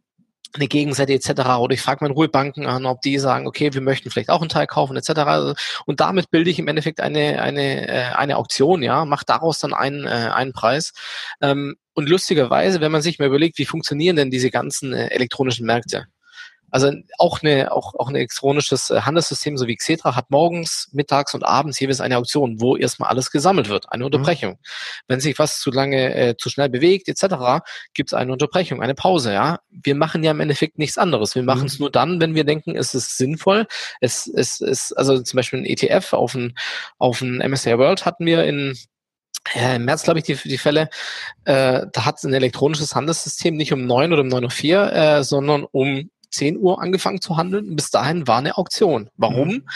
eine 0.54 0.68
Gegenseite 0.68 1.14
etc. 1.14 1.30
Oder 1.60 1.74
ich 1.74 1.82
frage 1.82 2.04
meine 2.04 2.14
Ruhebanken 2.14 2.66
an, 2.66 2.86
ob 2.86 3.02
die 3.02 3.20
sagen, 3.20 3.48
okay, 3.48 3.74
wir 3.74 3.82
möchten 3.82 4.10
vielleicht 4.10 4.30
auch 4.30 4.42
einen 4.42 4.50
Teil 4.50 4.68
kaufen 4.68 4.98
etc. 4.98 5.56
Und 5.86 6.00
damit 6.00 6.32
bilde 6.32 6.50
ich 6.50 6.60
im 6.60 6.68
Endeffekt 6.68 7.02
eine 7.02 7.42
eine 7.42 7.88
äh, 7.88 8.04
eine 8.14 8.38
Auktion, 8.38 8.82
ja, 8.84 9.06
mache 9.06 9.26
daraus 9.26 9.60
dann 9.60 9.74
einen 9.74 10.06
äh, 10.06 10.32
einen 10.34 10.54
Preis. 10.54 10.94
Ähm, 11.42 11.76
und 11.94 12.10
lustigerweise, 12.10 12.82
wenn 12.82 12.92
man 12.92 13.02
sich 13.02 13.20
mal 13.20 13.28
überlegt, 13.28 13.58
wie 13.58 13.66
funktionieren 13.66 14.16
denn 14.16 14.32
diese 14.32 14.52
ganzen 14.52 14.94
äh, 14.94 15.08
elektronischen 15.08 15.66
Märkte? 15.66 16.06
Also 16.72 16.92
auch 17.18 17.42
eine, 17.42 17.72
auch, 17.72 17.94
auch 17.96 18.10
ein 18.10 18.16
elektronisches 18.16 18.90
äh, 18.90 19.02
Handelssystem, 19.02 19.58
so 19.58 19.68
wie 19.68 19.76
Xetra, 19.76 20.16
hat 20.16 20.30
morgens, 20.30 20.90
mittags 20.92 21.34
und 21.34 21.44
abends 21.44 21.80
jeweils 21.80 22.02
eine 22.02 22.18
Auktion, 22.18 22.62
wo 22.62 22.76
erstmal 22.76 23.10
alles 23.10 23.32
gesammelt 23.32 23.70
wird, 23.70 23.92
eine 23.92 24.04
mhm. 24.04 24.06
Unterbrechung. 24.08 24.52
Mhm. 24.52 24.58
Wenn 25.08 25.20
sich 25.20 25.40
was 25.40 25.60
zu 25.60 25.72
lange, 25.72 26.16
äh, 26.16 26.36
zu 26.38 26.50
schnell 26.50 26.70
bewegt, 26.70 27.08
etc., 27.08 27.64
gibt 27.94 28.10
es 28.10 28.14
eine 28.14 28.32
Unterbrechung, 28.32 28.82
eine 28.82 28.96
Pause, 28.96 29.34
ja. 29.34 29.60
Wir 29.70 29.96
machen 29.96 30.24
ja 30.24 30.32
im 30.32 30.40
Endeffekt 30.40 30.78
nichts 30.78 30.98
anderes. 30.98 31.36
Wir 31.36 31.44
machen 31.44 31.68
es 31.68 31.80
mhm. 31.80 31.84
nur 31.84 31.92
dann, 31.92 32.22
wenn 32.22 32.36
wir 32.36 32.44
denken, 32.44 32.76
es 32.76 32.94
ist 32.94 33.18
sinnvoll. 33.18 33.68
Es 34.02 34.28
ist, 34.28 34.62
es, 34.62 34.92
also 34.94 35.22
zum 35.22 35.38
Beispiel 35.38 35.60
ein 35.60 35.66
ETF 35.66 36.14
auf 36.14 36.36
ein, 36.36 36.58
auf 36.98 37.22
ein 37.22 37.38
MSCI 37.38 37.78
World 37.78 38.06
hatten 38.06 38.26
wir 38.26 38.44
in 38.44 38.78
ja, 39.56 39.76
im 39.76 39.86
März, 39.86 40.04
glaube 40.04 40.20
ich, 40.20 40.26
die, 40.26 40.36
die 40.36 40.58
Fälle, 40.58 40.90
äh, 41.46 41.86
da 41.92 42.06
hat 42.06 42.24
ein 42.24 42.34
elektronisches 42.34 42.94
Handelssystem 42.94 43.56
nicht 43.56 43.74
um 43.74 43.86
neun 43.86 44.14
oder 44.14 44.22
um 44.22 44.28
neun 44.28 44.44
Uhr, 44.44 44.52
vier, 44.52 44.92
äh, 44.92 45.24
sondern 45.24 45.66
um 45.72 46.10
10 46.32 46.58
Uhr 46.58 46.82
angefangen 46.82 47.22
zu 47.22 47.38
handeln. 47.38 47.76
Bis 47.76 47.92
dahin 47.92 48.28
war 48.28 48.38
eine 48.38 48.58
Auktion. 48.58 49.10
Warum? 49.18 49.50
Mhm. 49.50 49.68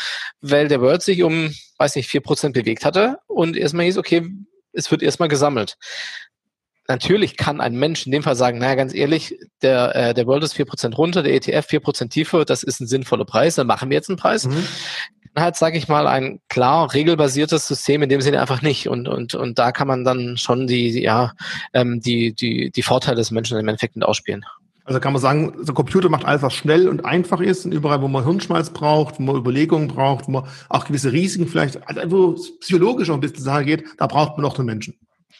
Weil 0.41 0.67
der 0.67 0.81
World 0.81 1.01
sich 1.01 1.24
um, 1.24 1.53
weiß 1.77 1.95
nicht, 1.95 2.10
4% 2.10 2.53
bewegt 2.53 2.86
hatte 2.86 3.19
und 3.27 3.57
erstmal 3.57 3.86
hieß, 3.86 3.98
okay, 3.98 4.27
es 4.74 4.91
wird 4.91 5.03
erstmal 5.03 5.29
gesammelt. 5.29 5.77
Natürlich 6.89 7.38
kann 7.38 7.62
ein 7.62 7.75
Mensch 7.75 8.05
in 8.05 8.12
dem 8.12 8.24
Fall 8.24 8.36
sagen, 8.36 8.57
naja, 8.57 8.75
ganz 8.75 8.93
ehrlich, 8.93 9.38
der, 9.62 9.95
äh, 9.95 10.13
der 10.13 10.27
World 10.27 10.43
ist 10.43 10.55
4% 10.55 10.95
runter, 10.95 11.24
der 11.24 11.33
ETF 11.33 11.65
4% 11.69 12.10
tiefer, 12.10 12.43
das 12.43 12.62
ist 12.62 12.81
ein 12.81 12.88
sinnvoller 12.88 13.24
Preis, 13.24 13.55
dann 13.55 13.67
machen 13.67 13.89
wir 13.89 13.95
jetzt 13.95 14.10
einen 14.10 14.17
Preis. 14.17 14.48
Mhm. 14.48 14.67
Halt, 15.36 15.55
sage 15.55 15.77
ich 15.77 15.88
mal, 15.88 16.07
ein 16.07 16.41
klar 16.50 16.93
regelbasiertes 16.93 17.67
System 17.67 18.03
in 18.03 18.10
dem 18.10 18.22
Sinne 18.22 18.41
einfach 18.41 18.62
nicht. 18.62 18.89
Und, 18.89 19.07
und, 19.07 19.33
und 19.33 19.57
da 19.57 19.72
kann 19.72 19.88
man 19.88 20.03
dann 20.03 20.38
schon 20.38 20.67
die, 20.67 21.01
ja, 21.01 21.31
ähm, 21.74 22.01
die, 22.01 22.33
die, 22.33 22.69
die 22.69 22.83
Vorteile 22.83 23.15
des 23.15 23.31
Menschen 23.31 23.57
im 23.57 23.67
Endeffekt 23.67 23.95
mit 23.95 24.05
ausspielen. 24.05 24.45
Also 24.85 24.99
kann 24.99 25.13
man 25.13 25.21
sagen, 25.21 25.53
der 25.65 25.73
Computer 25.73 26.09
macht 26.09 26.25
alles, 26.25 26.41
was 26.41 26.53
schnell 26.53 26.89
und 26.89 27.05
einfach 27.05 27.39
ist 27.39 27.65
und 27.65 27.71
überall, 27.71 28.01
wo 28.01 28.09
man 28.09 28.25
Hirnschmalz 28.25 28.71
braucht, 28.71 29.17
wo 29.17 29.23
man 29.23 29.37
Überlegungen 29.37 29.87
braucht, 29.87 30.27
wo 30.27 30.31
man 30.31 30.47
auch 30.67 30.85
gewisse 30.85 31.13
Risiken 31.13 31.47
vielleicht, 31.47 31.87
also 31.87 32.11
wo 32.11 32.33
psychologisch 32.59 33.09
auch 33.09 33.15
ein 33.15 33.21
bisschen 33.21 33.43
Sache 33.43 33.63
geht, 33.63 33.85
da 33.97 34.07
braucht 34.07 34.37
man 34.37 34.41
noch 34.41 34.55
den 34.55 34.65
Menschen. 34.65 34.95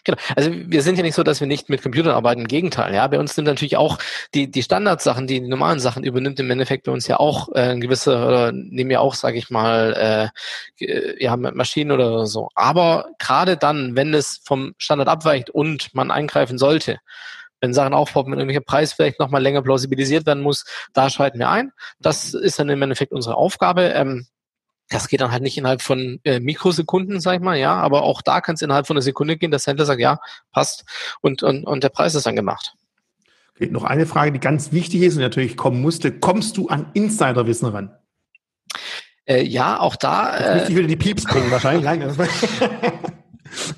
Genau. 0.06 0.18
Also 0.36 0.52
wir 0.52 0.82
sind 0.82 0.98
ja 0.98 1.04
nicht 1.04 1.16
so, 1.16 1.24
dass 1.24 1.40
wir 1.40 1.48
nicht 1.48 1.70
mit 1.70 1.82
Computern 1.82 2.12
arbeiten. 2.12 2.42
Im 2.42 2.48
Gegenteil. 2.48 2.94
Ja, 2.94 3.08
bei 3.08 3.20
uns 3.20 3.36
sind 3.36 3.46
natürlich 3.46 3.78
auch 3.78 3.98
die 4.34 4.52
die 4.52 4.64
Standardsachen, 4.64 5.28
die, 5.28 5.40
die 5.40 5.48
normalen 5.48 5.80
Sachen 5.80 6.04
übernimmt 6.04 6.40
im 6.40 6.52
Endeffekt 6.52 6.86
bei 6.86 6.92
uns 6.92 7.08
ja 7.08 7.20
auch 7.20 7.50
äh, 7.56 7.72
ein 7.72 7.80
gewisse 7.80 8.12
oder 8.12 8.52
nehmen 8.52 8.92
ja 8.92 9.00
auch, 9.00 9.16
sage 9.16 9.38
ich 9.38 9.50
mal, 9.50 10.32
äh, 10.80 11.24
ja 11.24 11.38
Maschinen 11.38 11.92
oder 11.92 12.26
so. 12.26 12.50
Aber 12.54 13.08
gerade 13.18 13.56
dann, 13.56 13.96
wenn 13.96 14.14
es 14.14 14.42
vom 14.44 14.74
Standard 14.78 15.08
abweicht 15.08 15.50
und 15.50 15.94
man 15.94 16.12
eingreifen 16.12 16.58
sollte, 16.58 17.00
wenn 17.64 17.74
Sachen 17.74 17.94
aufpoppen, 17.94 18.34
wenn 18.34 18.40
irgendwelcher 18.40 18.66
Preis 18.66 18.92
vielleicht 18.92 19.22
nochmal 19.22 19.42
länger 19.42 19.62
plausibilisiert 19.62 20.26
werden 20.26 20.44
muss, 20.44 20.66
da 20.92 21.10
schalten 21.10 21.40
wir 21.40 21.50
ein. 21.50 21.72
Das 22.02 22.34
ist 22.34 22.60
dann 22.60 22.68
im 22.68 22.82
Endeffekt 22.82 23.14
unsere 23.14 23.38
Aufgabe. 23.38 23.84
Ähm, 23.84 24.28
das 24.90 25.08
geht 25.08 25.22
dann 25.22 25.32
halt 25.32 25.44
nicht 25.44 25.58
innerhalb 25.58 25.82
von 25.82 26.20
äh, 26.26 26.42
Mikrosekunden, 26.42 27.22
sag 27.22 27.36
ich 27.36 27.40
mal, 27.40 27.58
ja, 27.58 27.74
aber 27.76 28.02
auch 28.04 28.22
da 28.22 28.42
kann 28.42 28.56
es 28.56 28.62
innerhalb 28.62 28.86
von 28.86 28.98
einer 28.98 29.02
Sekunde 29.02 29.38
gehen, 29.38 29.50
dass 29.50 29.64
der 29.64 29.72
Händler 29.72 29.86
sagt, 29.86 30.02
ja, 30.02 30.20
passt 30.52 30.84
und, 31.22 31.42
und, 31.42 31.64
und 31.64 31.86
der 31.86 31.90
Preis 31.90 32.16
ist 32.16 32.26
dann 32.26 32.36
gemacht. 32.36 32.76
Okay, 33.56 33.68
noch 33.68 33.86
eine 33.86 34.06
Frage, 34.06 34.34
die 34.34 34.40
ganz 34.42 34.74
wichtig 34.74 35.02
ist 35.02 35.16
und 35.16 35.22
natürlich 35.22 35.56
kommen 35.56 35.82
musste. 35.82 36.12
Kommst 36.12 36.58
du 36.58 36.68
an 36.68 36.88
Insiderwissen 36.94 37.70
ran? 37.70 37.96
Äh, 39.24 39.44
ja, 39.44 39.80
auch 39.80 39.96
da. 39.96 40.38
Jetzt 40.38 40.54
müsste 40.54 40.72
ich 40.72 40.78
wieder 40.80 40.88
die 40.90 40.96
Pieps 40.98 41.24
bringen, 41.24 41.50
wahrscheinlich. 41.50 41.86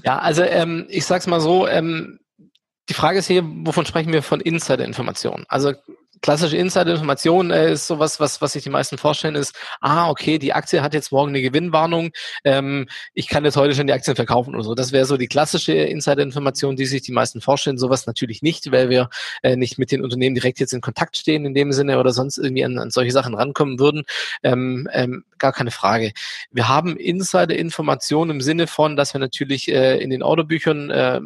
ja, 0.03 0.17
also 0.17 0.41
ähm, 0.41 0.87
ich 0.89 1.05
sag's 1.05 1.27
mal 1.27 1.39
so, 1.39 1.67
ähm, 1.67 2.19
die 2.89 2.93
Frage 2.93 3.19
ist 3.19 3.27
hier, 3.27 3.43
wovon 3.43 3.85
sprechen 3.85 4.13
wir 4.13 4.21
von 4.21 4.41
Insider-Informationen? 4.41 5.45
Also 5.47 5.73
klassische 6.21 6.57
Insider-Information 6.57 7.51
äh, 7.51 7.71
ist 7.71 7.85
sowas, 7.85 8.19
was, 8.19 8.41
was 8.41 8.53
sich 8.53 8.63
die 8.63 8.71
meisten 8.71 8.97
vorstellen, 8.97 9.35
ist, 9.35 9.55
ah, 9.81 10.09
okay, 10.09 10.39
die 10.39 10.53
Aktie 10.53 10.81
hat 10.81 10.95
jetzt 10.95 11.11
morgen 11.11 11.29
eine 11.29 11.41
Gewinnwarnung, 11.43 12.09
ähm, 12.43 12.87
ich 13.13 13.27
kann 13.27 13.45
jetzt 13.45 13.57
heute 13.57 13.75
schon 13.75 13.85
die 13.85 13.93
Aktien 13.93 14.15
verkaufen 14.15 14.55
oder 14.55 14.63
so. 14.63 14.73
Das 14.73 14.91
wäre 14.91 15.05
so 15.05 15.17
die 15.17 15.27
klassische 15.27 15.73
Insider-Information, 15.73 16.75
die 16.75 16.87
sich 16.87 17.03
die 17.03 17.11
meisten 17.11 17.41
vorstellen. 17.41 17.77
Sowas 17.77 18.07
natürlich 18.07 18.41
nicht, 18.41 18.71
weil 18.71 18.89
wir 18.89 19.09
äh, 19.43 19.55
nicht 19.55 19.77
mit 19.77 19.91
den 19.91 20.03
Unternehmen 20.03 20.33
direkt 20.35 20.59
jetzt 20.59 20.73
in 20.73 20.81
Kontakt 20.81 21.15
stehen 21.15 21.45
in 21.45 21.53
dem 21.53 21.71
Sinne 21.71 21.99
oder 21.99 22.11
sonst 22.11 22.39
irgendwie 22.39 22.65
an, 22.65 22.79
an 22.79 22.89
solche 22.89 23.11
Sachen 23.11 23.35
rankommen 23.35 23.79
würden. 23.79 24.03
Ähm, 24.41 24.89
ähm, 24.93 25.25
gar 25.37 25.53
keine 25.53 25.71
Frage. 25.71 26.11
Wir 26.51 26.67
haben 26.67 26.97
Insider-Informationen 26.97 28.31
im 28.31 28.41
Sinne 28.41 28.65
von, 28.65 28.95
dass 28.95 29.13
wir 29.13 29.19
natürlich 29.19 29.71
äh, 29.71 29.99
in 29.99 30.09
den 30.09 30.23
Autobüchern 30.23 30.89
äh, 30.89 31.21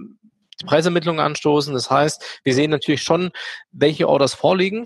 die 0.62 0.66
Preisermittlungen 0.66 1.20
anstoßen. 1.20 1.74
Das 1.74 1.90
heißt, 1.90 2.42
wir 2.44 2.54
sehen 2.54 2.72
natürlich 2.72 3.04
schon, 3.04 3.32
welche 3.72 4.08
Orders 4.08 4.34
vorliegen 4.34 4.86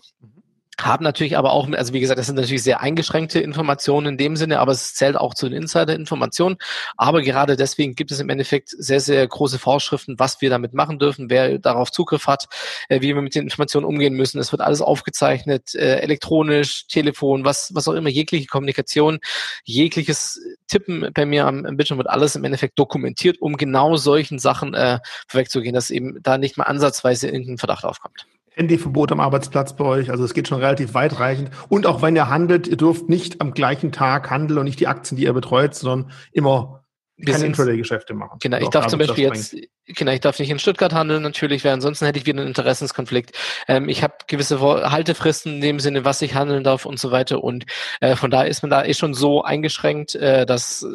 haben 0.82 1.04
natürlich 1.04 1.38
aber 1.38 1.52
auch, 1.52 1.70
also 1.72 1.94
wie 1.94 2.00
gesagt, 2.00 2.20
das 2.20 2.26
sind 2.26 2.36
natürlich 2.36 2.64
sehr 2.64 2.82
eingeschränkte 2.82 3.40
Informationen 3.40 4.08
in 4.08 4.18
dem 4.18 4.36
Sinne, 4.36 4.60
aber 4.60 4.72
es 4.72 4.96
zählt 4.96 5.16
auch 5.16 5.34
zu 5.34 5.48
den 5.48 5.62
Insider-Informationen. 5.62 6.58
Aber 6.98 7.22
gerade 7.22 7.56
deswegen 7.56 7.96
gibt 7.96 8.12
es 8.12 8.20
im 8.20 8.30
Endeffekt 8.30 8.70
sehr, 8.70 9.00
sehr 9.00 9.28
große 9.28 9.60
Vorschriften, 9.60 10.18
was 10.18 10.42
wir 10.42 10.50
damit 10.50 10.74
machen 10.74 11.00
dürfen, 11.00 11.30
wer 11.30 11.60
darauf 11.60 11.92
Zugriff 11.92 12.28
hat, 12.28 12.48
äh, 12.90 13.02
wie 13.02 13.14
wir 13.14 13.22
mit 13.22 13.36
den 13.36 13.44
Informationen 13.44 13.86
umgehen 13.86 14.16
müssen. 14.16 14.40
Es 14.40 14.52
wird 14.52 14.62
alles 14.62 14.82
aufgezeichnet, 14.82 15.76
äh, 15.76 16.00
elektronisch, 16.00 16.88
Telefon, 16.88 17.46
was, 17.46 17.72
was 17.76 17.88
auch 17.88 17.94
immer, 17.94 18.10
jegliche 18.10 18.48
Kommunikation, 18.48 19.20
jegliches 19.64 20.40
Tippen 20.68 21.10
bei 21.14 21.26
mir 21.26 21.46
am, 21.46 21.64
Bildschirm 21.78 21.98
wird 21.98 22.10
alles 22.10 22.36
im 22.36 22.44
Endeffekt 22.44 22.80
dokumentiert, 22.80 23.40
um 23.40 23.58
genau 23.58 23.96
solchen 23.96 24.40
Sachen 24.40 24.74
äh, 24.74 25.00
vorwegzugehen, 25.28 25.74
dass 25.74 25.92
eben 25.92 26.18
da 26.24 26.38
nicht 26.38 26.58
mal 26.58 26.66
ansatzweise 26.66 27.28
irgendein 27.28 27.58
Verdacht 27.58 27.86
aufkommt. 27.86 28.26
Handyverbot 28.56 29.12
am 29.12 29.20
Arbeitsplatz 29.20 29.76
bei 29.76 29.86
euch. 29.86 30.12
Also 30.12 30.24
es 30.24 30.34
geht 30.34 30.48
schon 30.48 30.60
relativ 30.60 30.94
weitreichend. 30.94 31.50
Und 31.70 31.86
auch 31.86 32.02
wenn 32.02 32.16
ihr 32.16 32.30
handelt, 32.30 32.68
ihr 32.68 32.78
dürft 32.78 33.10
nicht 33.10 33.42
am 33.42 33.54
gleichen 33.54 33.92
Tag 33.92 34.30
handeln 34.30 34.60
und 34.60 34.66
nicht 34.66 34.80
die 34.80 34.88
Aktien, 34.88 35.18
die 35.18 35.24
ihr 35.24 35.34
betreut, 35.34 35.76
sondern 35.76 36.12
immer 36.32 36.84
keine 37.26 37.46
Intraday-Geschäfte 37.46 38.14
machen. 38.14 38.40
Genau, 38.42 38.58
ich 38.58 38.70
darf 38.70 38.88
zum 38.88 39.00
Beispiel 39.00 39.26
jetzt, 39.26 39.56
genau, 39.86 40.12
ich 40.12 40.20
darf 40.20 40.40
nicht 40.40 40.50
in 40.50 40.60
Stuttgart 40.60 40.94
handeln 40.94 41.22
natürlich, 41.22 41.64
weil 41.64 41.74
ansonsten 41.74 42.06
hätte 42.06 42.20
ich 42.20 42.26
wieder 42.26 42.40
einen 42.40 42.48
Interessenskonflikt. 42.48 43.38
Ähm, 43.68 43.88
ich 43.88 44.04
habe 44.04 44.16
gewisse 44.28 44.60
Haltefristen 44.60 45.56
in 45.56 45.62
dem 45.62 45.80
Sinne, 45.80 46.06
was 46.06 46.22
ich 46.22 46.36
handeln 46.36 46.64
darf 46.64 46.86
und 46.86 47.00
so 47.00 47.12
weiter. 47.12 47.44
Und 47.44 47.66
äh, 48.02 48.16
von 48.16 48.32
daher 48.32 48.48
ist 48.48 48.64
man 48.64 48.72
da 48.72 48.84
eh 48.84 48.94
schon 48.94 49.14
so 49.14 49.44
eingeschränkt, 49.44 50.16
äh, 50.16 50.46
dass 50.46 50.86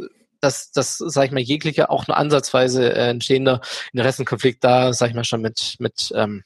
dass, 0.40 0.70
dass 0.70 0.98
sag 0.98 1.24
ich 1.24 1.32
mal, 1.32 1.40
jeglicher 1.40 1.90
auch 1.90 2.06
nur 2.06 2.16
ansatzweise 2.16 2.94
äh, 2.94 3.10
entstehender 3.10 3.60
Interessenkonflikt 3.92 4.62
da, 4.62 4.92
sag 4.92 5.08
ich 5.08 5.14
mal, 5.16 5.24
schon 5.24 5.40
mit, 5.40 5.74
mit 5.80 6.12
ähm, 6.14 6.44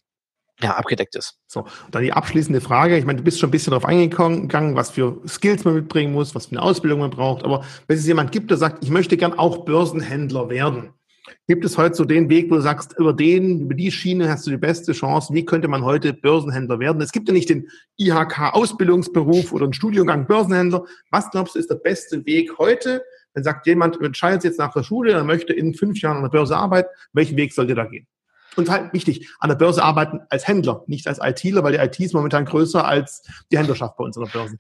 ja, 0.62 0.76
abgedeckt 0.76 1.16
ist. 1.16 1.38
So, 1.46 1.66
dann 1.90 2.02
die 2.02 2.12
abschließende 2.12 2.60
Frage. 2.60 2.96
Ich 2.96 3.04
meine, 3.04 3.18
du 3.18 3.24
bist 3.24 3.40
schon 3.40 3.48
ein 3.48 3.52
bisschen 3.52 3.72
darauf 3.72 3.84
eingegangen, 3.84 4.76
was 4.76 4.90
für 4.90 5.20
Skills 5.26 5.64
man 5.64 5.74
mitbringen 5.74 6.12
muss, 6.12 6.34
was 6.34 6.46
für 6.46 6.52
eine 6.52 6.62
Ausbildung 6.62 7.00
man 7.00 7.10
braucht. 7.10 7.44
Aber 7.44 7.64
wenn 7.88 7.98
es 7.98 8.06
jemand 8.06 8.32
gibt, 8.32 8.50
der 8.50 8.58
sagt, 8.58 8.82
ich 8.84 8.90
möchte 8.90 9.16
gern 9.16 9.38
auch 9.38 9.64
Börsenhändler 9.64 10.48
werden, 10.48 10.90
gibt 11.48 11.64
es 11.64 11.76
heute 11.76 11.94
so 11.94 12.04
den 12.04 12.28
Weg, 12.28 12.50
wo 12.50 12.56
du 12.56 12.60
sagst, 12.60 12.98
über 12.98 13.12
den, 13.12 13.62
über 13.62 13.74
die 13.74 13.90
Schiene 13.90 14.28
hast 14.30 14.46
du 14.46 14.50
die 14.50 14.56
beste 14.56 14.92
Chance. 14.92 15.34
Wie 15.34 15.44
könnte 15.44 15.68
man 15.68 15.84
heute 15.84 16.12
Börsenhändler 16.12 16.78
werden? 16.78 17.02
Es 17.02 17.12
gibt 17.12 17.28
ja 17.28 17.34
nicht 17.34 17.48
den 17.48 17.68
IHK-Ausbildungsberuf 17.98 19.52
oder 19.52 19.64
einen 19.64 19.72
Studiengang 19.72 20.26
Börsenhändler. 20.26 20.84
Was 21.10 21.30
glaubst 21.30 21.54
du, 21.54 21.58
ist 21.58 21.70
der 21.70 21.76
beste 21.76 22.24
Weg 22.26 22.58
heute? 22.58 23.02
Wenn 23.34 23.44
sagt 23.44 23.66
jemand, 23.66 24.00
entscheidet 24.00 24.44
jetzt 24.44 24.58
nach 24.58 24.72
der 24.72 24.82
Schule, 24.82 25.12
er 25.12 25.24
möchte 25.24 25.52
in 25.52 25.74
fünf 25.74 26.00
Jahren 26.00 26.18
an 26.18 26.22
der 26.24 26.30
Börse 26.30 26.56
arbeiten, 26.56 26.88
welchen 27.12 27.36
Weg 27.36 27.52
sollte 27.52 27.74
da 27.74 27.84
gehen? 27.86 28.06
Und 28.56 28.68
halt 28.68 28.92
wichtig, 28.92 29.28
an 29.38 29.48
der 29.48 29.56
Börse 29.56 29.82
arbeiten 29.82 30.20
als 30.28 30.46
Händler, 30.46 30.84
nicht 30.86 31.06
als 31.06 31.18
ITler, 31.22 31.64
weil 31.64 31.72
die 31.72 31.78
IT 31.78 31.98
ist 32.00 32.14
momentan 32.14 32.44
größer 32.44 32.84
als 32.84 33.22
die 33.50 33.58
Händlerschaft 33.58 33.96
bei 33.96 34.04
uns 34.04 34.16
an 34.16 34.24
der 34.24 34.30
Börse. 34.30 34.58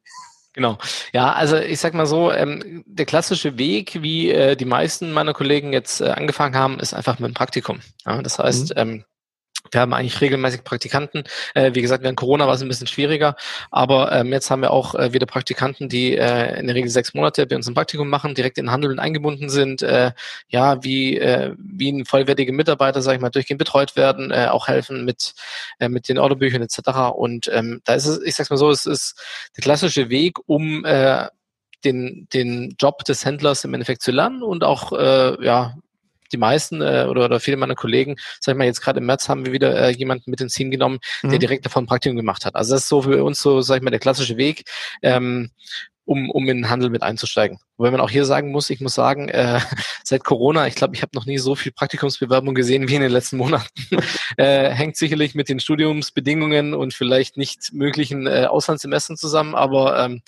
Genau. 0.54 0.76
Ja, 1.12 1.32
also 1.32 1.56
ich 1.56 1.80
sag 1.80 1.94
mal 1.94 2.06
so, 2.06 2.30
ähm, 2.30 2.84
der 2.86 3.06
klassische 3.06 3.56
Weg, 3.58 4.02
wie 4.02 4.30
äh, 4.30 4.54
die 4.54 4.66
meisten 4.66 5.12
meiner 5.12 5.32
Kollegen 5.32 5.72
jetzt 5.72 6.00
äh, 6.00 6.10
angefangen 6.10 6.56
haben, 6.56 6.78
ist 6.78 6.92
einfach 6.92 7.18
mit 7.18 7.28
dem 7.28 7.34
Praktikum. 7.34 7.80
Ja, 8.04 8.20
das 8.20 8.38
heißt, 8.38 8.70
mhm. 8.70 8.80
ähm, 8.80 9.04
Wir 9.72 9.80
haben 9.80 9.92
eigentlich 9.94 10.20
regelmäßig 10.20 10.64
Praktikanten. 10.64 11.24
Äh, 11.54 11.74
wie 11.74 11.82
gesagt, 11.82 12.02
während 12.02 12.18
Corona 12.18 12.46
war 12.46 12.54
es 12.54 12.62
ein 12.62 12.68
bisschen 12.68 12.86
schwieriger, 12.86 13.34
aber 13.70 14.12
ähm, 14.12 14.32
jetzt 14.32 14.50
haben 14.50 14.62
wir 14.62 14.70
auch 14.70 14.94
äh, 14.94 15.12
wieder 15.12 15.26
Praktikanten, 15.26 15.88
die 15.88 16.16
äh, 16.16 16.58
in 16.60 16.66
der 16.66 16.76
Regel 16.76 16.90
sechs 16.90 17.14
Monate 17.14 17.46
bei 17.46 17.56
uns 17.56 17.66
ein 17.66 17.74
Praktikum 17.74 18.08
machen, 18.08 18.34
direkt 18.34 18.58
in 18.58 18.66
den 18.66 18.70
Handel 18.70 19.00
eingebunden 19.00 19.48
sind, 19.48 19.82
äh, 19.82 20.12
ja, 20.48 20.84
wie, 20.84 21.18
äh, 21.18 21.54
wie 21.58 21.90
ein 21.90 22.04
vollwertiger 22.04 22.52
Mitarbeiter, 22.52 23.02
sage 23.02 23.16
ich 23.16 23.22
mal, 23.22 23.30
durchgehend 23.30 23.58
betreut 23.58 23.96
werden, 23.96 24.30
äh, 24.30 24.48
auch 24.50 24.68
helfen 24.68 25.04
mit, 25.04 25.34
äh, 25.78 25.88
mit 25.88 26.08
den 26.08 26.18
Orderbüchern 26.18 26.62
etc. 26.62 27.14
Und 27.14 27.50
ähm, 27.52 27.80
da 27.84 27.94
ist 27.94 28.06
es, 28.06 28.20
ich 28.22 28.34
sag's 28.34 28.50
mal 28.50 28.56
so, 28.56 28.70
es 28.70 28.86
ist 28.86 29.20
der 29.56 29.62
klassische 29.62 30.10
Weg, 30.10 30.38
um 30.46 30.84
äh, 30.84 31.28
den, 31.84 32.28
den 32.32 32.76
Job 32.78 33.04
des 33.04 33.24
Händlers 33.24 33.64
im 33.64 33.74
Endeffekt 33.74 34.02
zu 34.02 34.12
lernen 34.12 34.42
und 34.42 34.64
auch 34.64 34.92
äh, 34.92 35.44
ja, 35.44 35.74
die 36.32 36.38
meisten 36.38 36.80
äh, 36.80 37.06
oder, 37.08 37.24
oder 37.24 37.40
viele 37.40 37.56
meiner 37.56 37.74
Kollegen, 37.74 38.16
sag 38.40 38.54
ich 38.54 38.58
mal, 38.58 38.64
jetzt 38.64 38.80
gerade 38.80 39.00
im 39.00 39.06
März 39.06 39.28
haben 39.28 39.46
wir 39.46 39.52
wieder 39.52 39.74
äh, 39.76 39.90
jemanden 39.90 40.30
mit 40.30 40.40
ins 40.40 40.54
Team 40.54 40.70
genommen, 40.70 40.98
mhm. 41.22 41.30
der 41.30 41.38
direkt 41.38 41.64
davon 41.64 41.84
ein 41.84 41.86
Praktikum 41.86 42.16
gemacht 42.16 42.44
hat. 42.44 42.54
Also 42.54 42.74
das 42.74 42.82
ist 42.82 42.88
so 42.88 43.02
für 43.02 43.22
uns 43.24 43.40
so, 43.40 43.60
sag 43.60 43.76
ich 43.76 43.82
mal, 43.82 43.90
der 43.90 44.00
klassische 44.00 44.36
Weg. 44.36 44.64
Ähm, 45.02 45.50
um, 46.04 46.30
um 46.30 46.48
in 46.48 46.58
den 46.58 46.70
Handel 46.70 46.90
mit 46.90 47.02
einzusteigen. 47.02 47.58
Wobei 47.76 47.90
man 47.90 48.00
auch 48.00 48.10
hier 48.10 48.24
sagen 48.24 48.50
muss, 48.50 48.70
ich 48.70 48.80
muss 48.80 48.94
sagen, 48.94 49.28
äh, 49.28 49.60
seit 50.04 50.24
Corona, 50.24 50.66
ich 50.66 50.74
glaube, 50.74 50.94
ich 50.94 51.02
habe 51.02 51.12
noch 51.14 51.26
nie 51.26 51.38
so 51.38 51.54
viel 51.54 51.72
Praktikumsbewerbung 51.72 52.54
gesehen 52.54 52.88
wie 52.88 52.96
in 52.96 53.02
den 53.02 53.12
letzten 53.12 53.36
Monaten. 53.36 53.68
äh, 54.36 54.70
hängt 54.70 54.96
sicherlich 54.96 55.34
mit 55.34 55.48
den 55.48 55.60
Studiumsbedingungen 55.60 56.74
und 56.74 56.94
vielleicht 56.94 57.36
nicht 57.36 57.72
möglichen 57.72 58.26
äh, 58.26 58.46
Auslandssemestern 58.46 59.16
zusammen, 59.16 59.54
aber 59.54 60.04
ähm, 60.04 60.22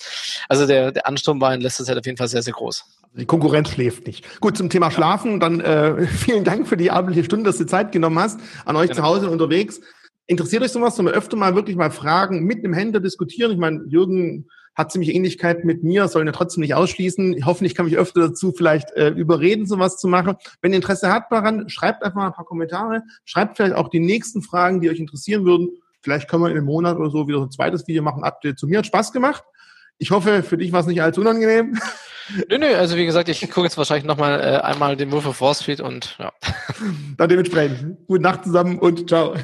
also 0.47 0.65
der, 0.65 0.91
der 0.91 1.07
Ansturm 1.07 1.41
war 1.41 1.53
in 1.53 1.61
letzter 1.61 1.83
Zeit 1.83 1.97
auf 1.97 2.05
jeden 2.05 2.17
Fall 2.17 2.27
sehr, 2.27 2.41
sehr 2.41 2.53
groß. 2.53 2.85
Die 3.17 3.25
Konkurrenz 3.25 3.69
schläft 3.69 4.07
nicht. 4.07 4.41
Gut, 4.41 4.57
zum 4.57 4.69
Thema 4.69 4.91
Schlafen, 4.91 5.39
dann 5.39 5.61
äh, 5.61 6.05
vielen 6.07 6.43
Dank 6.43 6.67
für 6.67 6.77
die 6.77 6.91
abendliche 6.91 7.23
Stunde, 7.23 7.45
dass 7.45 7.57
du 7.57 7.65
Zeit 7.65 7.91
genommen 7.91 8.19
hast, 8.19 8.39
an 8.65 8.75
euch 8.75 8.89
genau. 8.89 9.01
zu 9.01 9.03
Hause 9.03 9.29
unterwegs. 9.29 9.79
Interessiert 10.27 10.63
euch 10.63 10.71
sowas, 10.71 10.95
sollen 10.95 11.07
wir 11.07 11.13
öfter 11.13 11.37
mal 11.37 11.55
wirklich 11.55 11.77
mal 11.77 11.91
Fragen 11.91 12.43
mit 12.43 12.59
einem 12.59 12.73
Händler 12.73 12.99
diskutieren? 12.99 13.51
Ich 13.51 13.57
meine, 13.57 13.83
Jürgen 13.87 14.47
hat 14.75 14.91
ziemlich 14.91 15.15
Ähnlichkeit 15.15 15.63
mit 15.63 15.83
mir, 15.83 16.07
sollen 16.07 16.27
ja 16.27 16.33
trotzdem 16.33 16.61
nicht 16.61 16.73
ausschließen. 16.73 17.45
Hoffentlich 17.45 17.75
kann 17.75 17.85
mich 17.85 17.97
öfter 17.97 18.21
dazu 18.21 18.51
vielleicht 18.51 18.91
äh, 18.91 19.09
überreden, 19.09 19.65
sowas 19.65 19.97
zu 19.97 20.07
machen. 20.07 20.35
Wenn 20.61 20.73
ihr 20.73 20.77
Interesse 20.77 21.09
habt 21.09 21.31
daran, 21.31 21.69
schreibt 21.69 22.03
einfach 22.03 22.17
mal 22.17 22.27
ein 22.27 22.33
paar 22.33 22.45
Kommentare, 22.45 23.03
schreibt 23.23 23.55
vielleicht 23.55 23.75
auch 23.75 23.87
die 23.87 24.01
nächsten 24.01 24.41
Fragen, 24.41 24.81
die 24.81 24.89
euch 24.89 24.99
interessieren 24.99 25.45
würden. 25.45 25.69
Vielleicht 26.01 26.29
können 26.29 26.43
wir 26.43 26.49
in 26.49 26.57
einem 26.57 26.65
Monat 26.65 26.97
oder 26.97 27.09
so 27.09 27.27
wieder 27.27 27.39
so 27.39 27.45
ein 27.45 27.51
zweites 27.51 27.87
Video 27.87 28.03
machen. 28.03 28.23
Update 28.23 28.59
zu 28.59 28.67
mir 28.67 28.79
hat 28.79 28.85
Spaß 28.85 29.13
gemacht. 29.13 29.43
Ich 29.97 30.11
hoffe, 30.11 30.43
für 30.43 30.57
dich 30.57 30.71
war 30.71 30.81
es 30.81 30.87
nicht 30.87 31.01
allzu 31.01 31.21
unangenehm. 31.21 31.79
Nö, 32.49 32.57
nö, 32.57 32.75
also 32.75 32.97
wie 32.97 33.05
gesagt, 33.05 33.29
ich 33.29 33.39
gucke 33.51 33.67
jetzt 33.67 33.77
wahrscheinlich 33.77 34.05
nochmal 34.05 34.39
äh, 34.39 34.57
einmal 34.57 34.95
den 34.95 35.11
Wolf 35.11 35.27
of 35.27 35.41
Wall 35.41 35.53
Street 35.53 35.79
und 35.79 36.15
ja. 36.17 36.33
Dann 37.17 37.29
dementsprechend. 37.29 37.97
Gute 38.07 38.23
Nacht 38.23 38.45
zusammen 38.45 38.79
und 38.79 39.07
ciao. 39.07 39.35